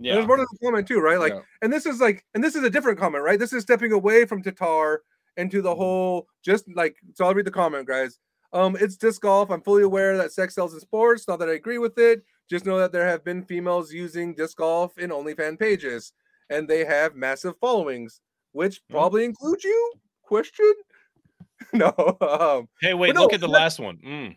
[0.00, 0.14] Yeah.
[0.14, 1.18] There's more to the comment too, right?
[1.18, 1.40] Like, Yeah.
[1.62, 3.38] and this is like, and this is a different comment, right?
[3.38, 4.98] This is stepping away from Tattar
[5.36, 5.64] into Mm-hmm.
[5.66, 6.96] the whole just like.
[7.14, 8.18] So I'll read the comment, guys.
[8.52, 9.50] Um, it's disc golf.
[9.50, 11.28] I'm fully aware that sex sells in sports.
[11.28, 12.22] Not that I agree with it.
[12.48, 16.12] Just know that there have been females using disc golf in OnlyFans pages,
[16.48, 18.20] and they have massive followings,
[18.52, 18.90] which Mhm.
[18.90, 19.92] probably include you?
[20.22, 20.72] Question?
[21.74, 22.16] no.
[22.20, 23.98] Um, Hey, wait, no, look at the that- last one.
[23.98, 24.36] Mm,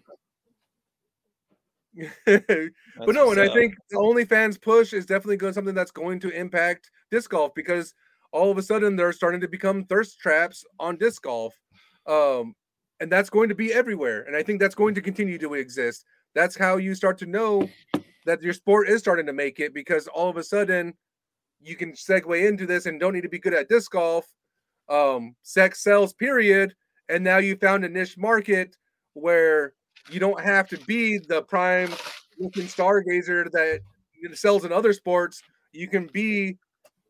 [2.26, 6.30] but no, and I think the OnlyFans push is definitely going something that's going to
[6.30, 7.94] impact disc golf because
[8.32, 11.54] all of a sudden they're starting to become thirst traps on disc golf,
[12.08, 12.56] um,
[13.00, 14.24] and that's going to be everywhere.
[14.24, 16.06] And I think that's going to continue to exist.
[16.34, 17.70] That's how you start to know
[18.26, 20.94] that your sport is starting to make it because all of a sudden
[21.62, 24.28] you can segue into this and don't need to be good at disc golf.
[24.90, 26.74] Um, sex sells, period.
[27.10, 28.76] And now you found a niche market
[29.14, 29.74] where
[30.10, 31.92] you don't have to be the prime
[32.40, 33.80] looking stargazer that
[34.34, 35.42] sells in other sports.
[35.72, 36.58] You can be,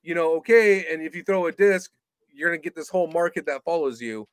[0.03, 0.85] you know, okay.
[0.91, 1.91] And if you throw a disc,
[2.33, 4.27] you're gonna get this whole market that follows you.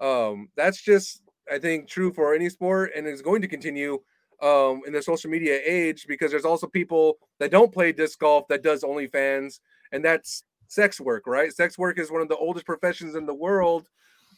[0.00, 4.00] Um, that's just, I think, true for any sport, and is going to continue
[4.42, 8.48] um, in the social media age because there's also people that don't play disc golf
[8.48, 9.60] that does OnlyFans,
[9.92, 11.52] and that's sex work, right?
[11.52, 13.88] Sex work is one of the oldest professions in the world.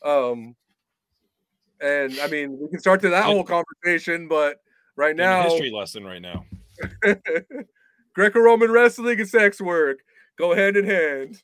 [0.05, 0.55] Um,
[1.81, 4.61] and I mean, we can start to that whole conversation, but
[4.97, 6.45] right now, history lesson right now.
[8.15, 9.99] Greco-Roman wrestling and sex work
[10.39, 11.43] go hand in hand.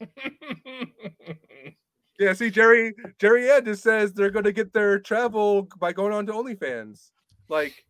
[2.18, 6.12] Yeah, see, Jerry Jerry Ed just says they're going to get their travel by going
[6.12, 7.10] on to OnlyFans.
[7.48, 7.84] Like,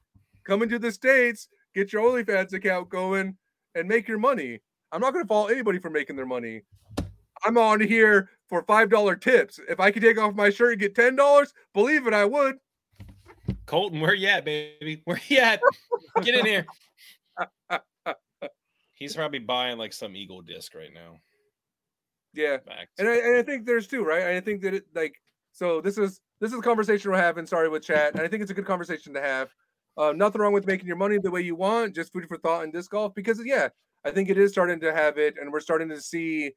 [0.45, 3.37] come into the states, get your OnlyFans account going,
[3.75, 4.61] and make your money.
[4.93, 6.63] I'm not going to fault anybody for making their money.
[7.45, 9.59] I'm on here for five dollar tips.
[9.69, 12.57] If I could take off my shirt and get ten dollars, believe it, I would.
[13.67, 15.03] Colton, where you at, baby?
[15.05, 15.61] Where you at?
[16.23, 16.67] Get in here.
[18.95, 21.19] He's probably buying like some Eagle disc right now.
[22.33, 22.59] Yeah,
[22.99, 24.37] and I, and I think there's two, right?
[24.37, 25.15] I think that it like
[25.53, 25.81] so.
[25.81, 27.47] This is this is a conversation we're having.
[27.47, 29.51] Sorry with chat, and I think it's a good conversation to have.
[29.97, 32.65] Uh, nothing wrong with making your money the way you want, just food for thought
[32.65, 33.15] in disc golf.
[33.15, 33.69] Because yeah,
[34.05, 36.53] I think it is starting to have it, and we're starting to see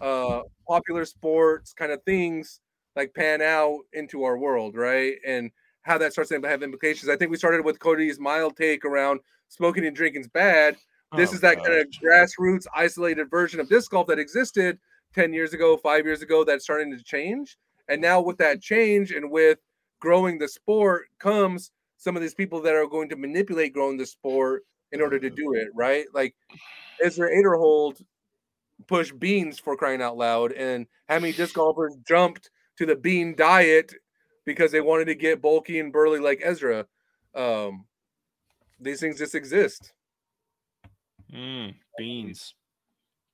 [0.00, 2.60] uh popular sports kind of things
[2.96, 5.14] like pan out into our world, right?
[5.26, 5.50] And
[5.82, 7.08] how that starts to have implications.
[7.08, 10.76] I think we started with Cody's mild take around smoking and drinking's bad,
[11.16, 14.78] This Oh, is that kind of grassroots, isolated version of disc golf that existed
[15.14, 17.56] 10 years ago, five years ago, that's starting to change.
[17.88, 19.58] And now, with that change and with
[20.00, 24.06] growing the sport, comes some of these people that are going to manipulate growing the
[24.06, 26.04] sport in order to do it, right?
[26.12, 26.34] Like
[27.02, 28.02] Ezra Aderhold
[28.88, 33.36] pushed beans for crying out loud, and how many disc golfers jumped to the bean
[33.36, 33.94] diet
[34.44, 36.86] because they wanted to get bulky and burly like Ezra?
[37.34, 37.84] Um,
[38.80, 39.92] these things just exist.
[41.32, 42.54] Mm, beans.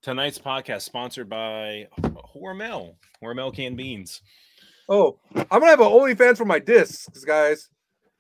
[0.03, 2.97] Tonight's podcast sponsored by Hormel.
[3.23, 4.21] Hormel canned beans.
[4.89, 7.71] Oh, I'm gonna have an OnlyFans for my discs, guys.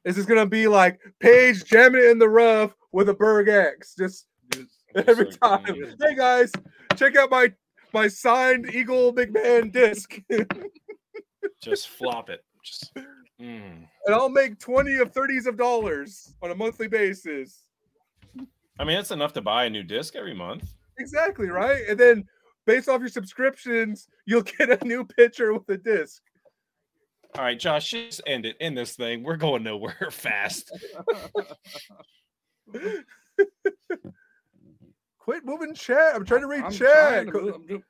[0.05, 3.95] This is gonna be like Paige jamming it in the rough with a Berg X,
[3.99, 4.26] just
[5.07, 5.64] every So time.
[6.01, 6.53] Hey guys,
[6.97, 7.53] check out my
[7.92, 10.20] my signed Eagle McMahon disc,
[11.62, 12.45] Just flop it.
[12.64, 12.92] Just
[13.40, 13.86] mm.
[14.09, 17.64] I'll make twenty of thirties of dollars on a monthly basis.
[18.78, 20.74] I mean, that's enough to buy a new disc every month.
[20.99, 22.24] Exactly right, and then
[22.66, 26.22] based off your subscriptions, you'll get a new picture with a disc.
[27.36, 28.57] All right, Josh, just end it.
[28.61, 29.24] End this thing.
[29.24, 30.70] We're going nowhere fast.
[35.24, 36.14] Quit moving chat.
[36.14, 37.26] I'm trying to read I'm chat.
[37.28, 37.82] to move-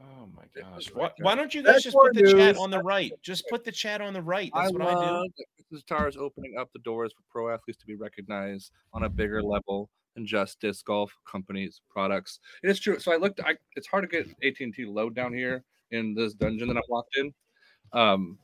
[0.00, 0.88] Oh my gosh.
[0.94, 3.12] Why, why don't you guys That's just put more the chat on the right?
[3.20, 4.52] Just put the chat on the right.
[4.54, 5.10] I That's what I do.
[5.10, 8.70] love that Kristin Tattar is opening up the doors for pro athletes to be recognized
[8.92, 12.38] on a bigger level than just disc golf companies products.
[12.62, 13.00] It is true.
[13.00, 13.40] So I looked.
[13.40, 16.76] I, it's hard to get AT and T load down here in this dungeon that
[16.76, 17.34] I'm locked in.
[17.92, 18.38] Um,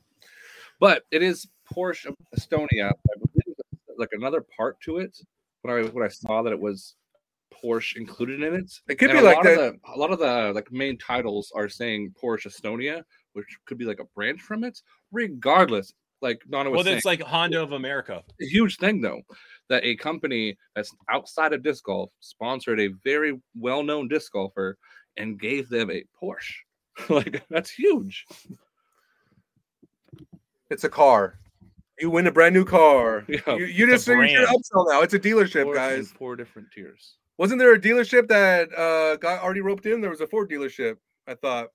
[0.81, 2.89] but it is Porsche Estonia.
[2.89, 3.55] I believe
[3.97, 5.17] like another part to it.
[5.61, 6.95] When I when I saw that it was
[7.63, 9.59] Porsche included in it, It could and be a like lot that.
[9.59, 13.03] Of the, a lot of the like main titles are saying Porsche Estonia,
[13.33, 14.79] which could be like a branch from it.
[15.11, 18.23] Regardless, like Donna was Well, saying, it's like Honda of America.
[18.41, 19.21] a huge thing though
[19.69, 24.77] that a company that's outside of disc golf sponsored a very well-known disc golfer
[25.17, 26.53] and gave them a Porsche.
[27.09, 28.25] like that's huge.
[30.69, 31.39] It's a car.
[31.99, 33.23] You win a brand new car.
[33.29, 34.47] Yeah, you you just a you should brand.
[34.47, 35.01] upsell now.
[35.01, 36.11] It's a dealership, Four, guys.
[36.11, 37.15] four different tiers.
[37.37, 40.01] Wasn't there a dealership that uh got already roped in?
[40.01, 40.97] There was a Ford dealership.
[41.27, 41.69] I thought.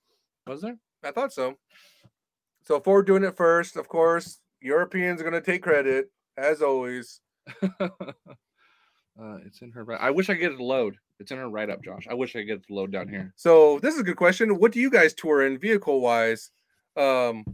[0.47, 0.77] Was there?
[1.05, 1.59] I thought so.
[2.63, 4.41] So Ford doing it first, of course.
[4.61, 7.21] Europeans are gonna take credit as always.
[7.63, 7.89] uh,
[9.45, 10.01] it's in her right.
[10.01, 10.97] I wish I could get it to load.
[11.19, 12.07] It's in her write up, Josh.
[12.09, 13.33] I wish I could get it to load down here.
[13.37, 14.59] So this is a good question.
[14.59, 16.51] What do you guys tour in vehicle wise?
[16.97, 17.45] Um,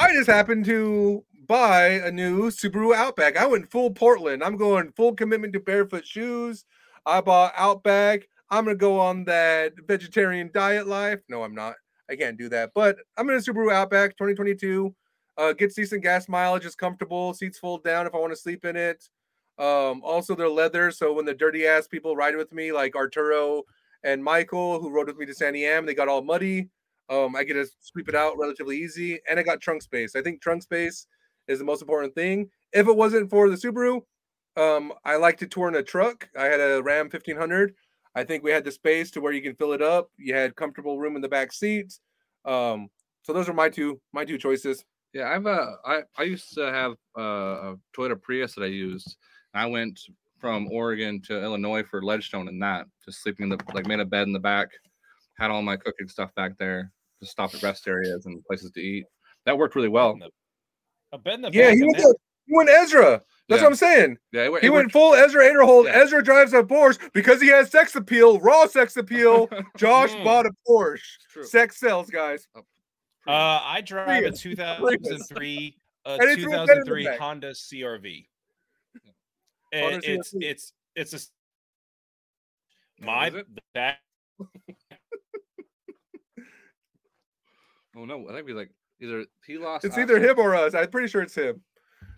[0.00, 3.36] I just happened to buy a new Subaru Outback.
[3.36, 4.42] I went full Portland.
[4.42, 6.64] I'm going full commitment to barefoot shoes.
[7.06, 8.28] I bought Outback.
[8.50, 11.20] I'm gonna go on that vegetarian diet life.
[11.28, 11.74] No, I'm not.
[12.10, 12.72] I can't do that.
[12.74, 14.94] But I'm in a Subaru Outback 2022.
[15.38, 16.64] Uh, gets decent gas mileage.
[16.64, 17.34] Is comfortable.
[17.34, 19.08] Seats fold down if I want to sleep in it.
[19.58, 23.62] Um, also they're leather, so when the dirty ass people ride with me, like Arturo
[24.04, 26.68] and Michael, who rode with me to San Am, they got all muddy.
[27.08, 30.14] Um, I get to sweep it out relatively easy, and I got trunk space.
[30.14, 31.06] I think trunk space
[31.48, 32.50] is the most important thing.
[32.72, 34.02] If it wasn't for the Subaru,
[34.56, 36.28] um, I like to tour in a truck.
[36.38, 37.74] I had a Ram 1500.
[38.14, 40.10] I think we had the space to where you can fill it up.
[40.16, 42.00] You had comfortable room in the back seats.
[42.44, 42.88] Um,
[43.22, 44.84] so those are my two my two choices.
[45.12, 49.16] Yeah, I've uh, I I used to have uh, a Toyota Prius that I used.
[49.52, 50.00] I went
[50.38, 54.04] from Oregon to Illinois for Ledgestone and that, just sleeping in the like made a
[54.04, 54.68] bed in the back,
[55.38, 58.80] had all my cooking stuff back there, just stop at rest areas and places to
[58.80, 59.06] eat.
[59.44, 60.18] That worked really well.
[61.12, 62.14] A bed in the Yeah, back he of went, to,
[62.46, 63.22] he went Ezra.
[63.48, 63.66] That's Yeah.
[63.66, 64.18] what I'm saying.
[64.32, 65.84] Yeah, it, wo- He went worked- full Ezra Aderhold.
[65.84, 66.00] Yeah.
[66.02, 69.48] Ezra drives a Porsche because he has sex appeal, raw sex appeal.
[69.76, 70.24] Josh Mm.
[70.24, 71.00] bought a Porsche.
[71.44, 72.48] Sex sells, guys.
[72.56, 72.60] Uh,
[73.28, 77.04] I drive a 2003, a And it's way better than 2003.
[77.16, 78.28] Honda CRV.
[79.74, 80.42] Honda it's CRV.
[80.44, 81.30] it's it's a s-
[83.02, 83.46] Oh, my is it?
[83.74, 83.98] back.
[87.96, 88.70] Oh no, I think we like
[89.00, 89.84] either he lost.
[89.84, 90.74] It's us either him or us.
[90.74, 91.62] I'm pretty sure it's him.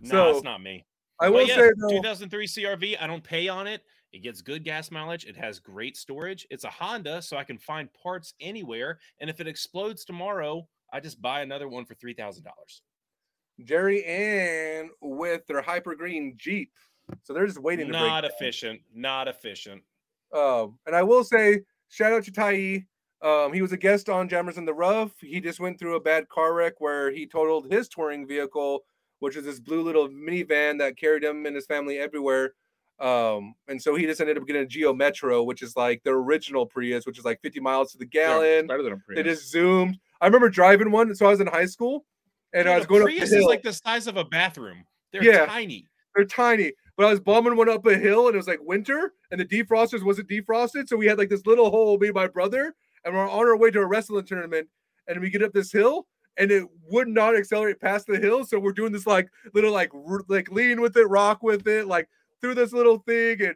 [0.00, 0.84] No, So, it's not me.
[1.20, 2.96] I will yeah, say though, 2003 CRV.
[3.00, 3.82] I don't pay on it.
[4.12, 5.26] It gets good gas mileage.
[5.26, 6.46] It has great storage.
[6.50, 8.98] It's a Honda, so I can find parts anywhere.
[9.20, 12.82] And if it explodes tomorrow, I just buy another one for three thousand dollars.
[13.64, 16.72] Jerry Ann with their hyper green Jeep.
[17.22, 18.30] So they're just waiting to break Not down.
[18.30, 18.80] efficient.
[18.94, 19.82] Not efficient.
[20.34, 22.84] Um, and I will say, shout out to Tai.
[23.20, 25.12] Um, he was a guest on Jammers in the Rough.
[25.20, 28.84] He just went through a bad car wreck where he totaled his touring vehicle,
[29.20, 32.52] which is this blue little minivan that carried him and his family everywhere.
[33.00, 36.10] Um, and so he just ended up getting a Geo Metro, which is like the
[36.10, 38.66] original Prius, which is like 50 miles to the gallon.
[38.66, 39.16] better than a Prius.
[39.16, 39.98] They just zoomed.
[40.20, 42.04] I remember driving one, so I was in high school,
[42.52, 44.84] and I was going Prius is like the size of a bathroom.
[45.12, 45.46] They're Yeah.
[45.46, 45.86] tiny.
[46.16, 49.12] They're tiny, but I was bombing one up a hill and it was like winter
[49.30, 50.88] and the defrosters wasn't defrosted.
[50.88, 53.56] So we had like this little hole, me and my brother, and we're on our
[53.56, 54.68] way to a wrestling tournament.
[55.06, 56.08] And we get up this hill
[56.38, 58.44] and it would not accelerate past the hill.
[58.44, 61.86] So we're doing this like little like r- like lean with it, rock with it,
[61.86, 62.08] like
[62.40, 63.54] through this little thing and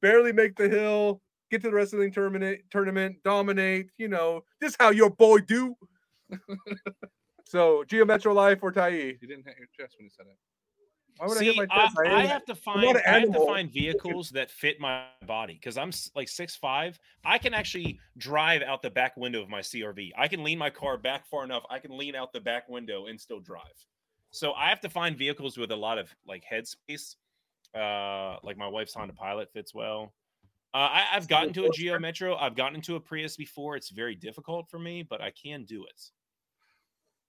[0.00, 4.90] barely make the hill, get to the wrestling tournament, tournament, dominate, you know, just how
[4.90, 5.76] your boy do.
[7.44, 8.88] so Geo Metro Life or Tai.
[8.88, 10.36] You didn't hit your chest when you said it.
[11.18, 11.96] Why would I See, hit my I, chest?
[11.98, 15.54] I I am- have to find I have to find vehicles that fit my body
[15.54, 16.98] because I'm like six five.
[17.24, 20.12] I can actually drive out the back window of my CRV.
[20.16, 21.64] I can lean my car back far enough.
[21.70, 23.86] I can lean out the back window and still drive.
[24.30, 27.16] So I have to find vehicles with a lot of like headspace.
[27.74, 30.12] Uh, like my wife's Honda Pilot fits well.
[30.74, 32.36] Uh, I, I've gotten to a Geo Metro.
[32.36, 33.76] I've gotten into a Prius before.
[33.76, 36.10] It's very difficult for me, but I can do it.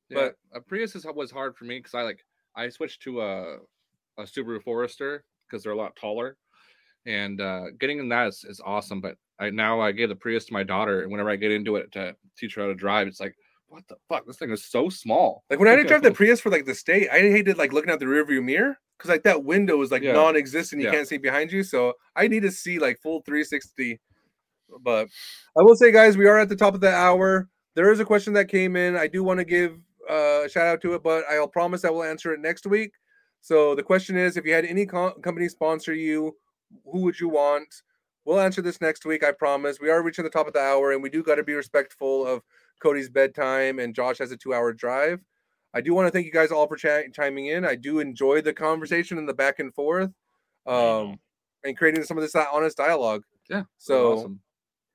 [0.10, 2.26] Yeah, a Prius is, was hard for me because I like
[2.56, 3.58] I switched to a
[4.18, 6.38] a Subaru Forester because they're a lot taller,
[7.06, 9.02] and uh, getting in that is, is awesome.
[9.02, 11.76] But I now I gave the Prius to my daughter, and whenever I get into
[11.76, 13.36] it to teach her how to drive, it's like,
[13.68, 14.26] what the fuck?
[14.26, 15.44] This thing is so small.
[15.50, 17.92] Like when I did drive the Prius for like the state, I hated like looking
[17.92, 20.14] out the rearview mirror because like that window is like Yeah.
[20.14, 20.82] non-existent.
[20.82, 20.94] You Yeah.
[20.94, 24.00] can't see behind you, so I need to see like full 360.
[24.82, 25.08] But
[25.58, 27.48] I will say, guys, we are at the top of the hour.
[27.76, 28.96] There is a question that came in.
[28.98, 29.78] I do want to give
[30.10, 32.92] uh, a shout out to it, but I'll promise I will answer it next week.
[33.48, 36.36] So the question is, if you had any co- company sponsor you,
[36.84, 37.74] who would you want?
[38.26, 39.24] We'll answer this next week.
[39.24, 39.80] I promise.
[39.80, 42.28] We are reaching the top of the hour, and we do got to be respectful
[42.28, 42.42] of
[42.82, 45.22] Cody's bedtime, and Josh has a two-hour drive.
[45.74, 47.64] I do want to thank you guys all for chi- chiming in.
[47.64, 50.12] I do enjoy the conversation and the back and forth,
[50.66, 51.18] um,
[51.64, 53.24] and creating some of this honest dialogue.
[53.50, 54.42] Yeah, So awesome.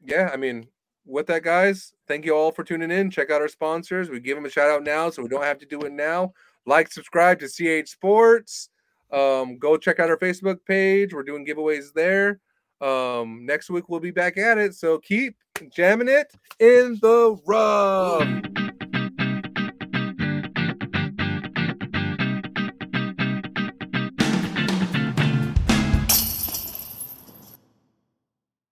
[0.05, 0.67] yeah, I mean,
[1.07, 3.11] with that, guys, thank you all for tuning in.
[3.11, 4.11] Check out our sponsors.
[4.11, 6.35] We give them a shout out now, so we don't have to do it now.
[6.67, 8.71] Like, subscribe to CH Sports.
[9.11, 11.13] Um, go check out our Facebook page.
[11.13, 12.41] We're doing giveaways there.
[12.81, 14.75] Um, next week we'll be back at it.
[14.75, 15.37] So keep
[15.71, 18.27] jamming it in the rough.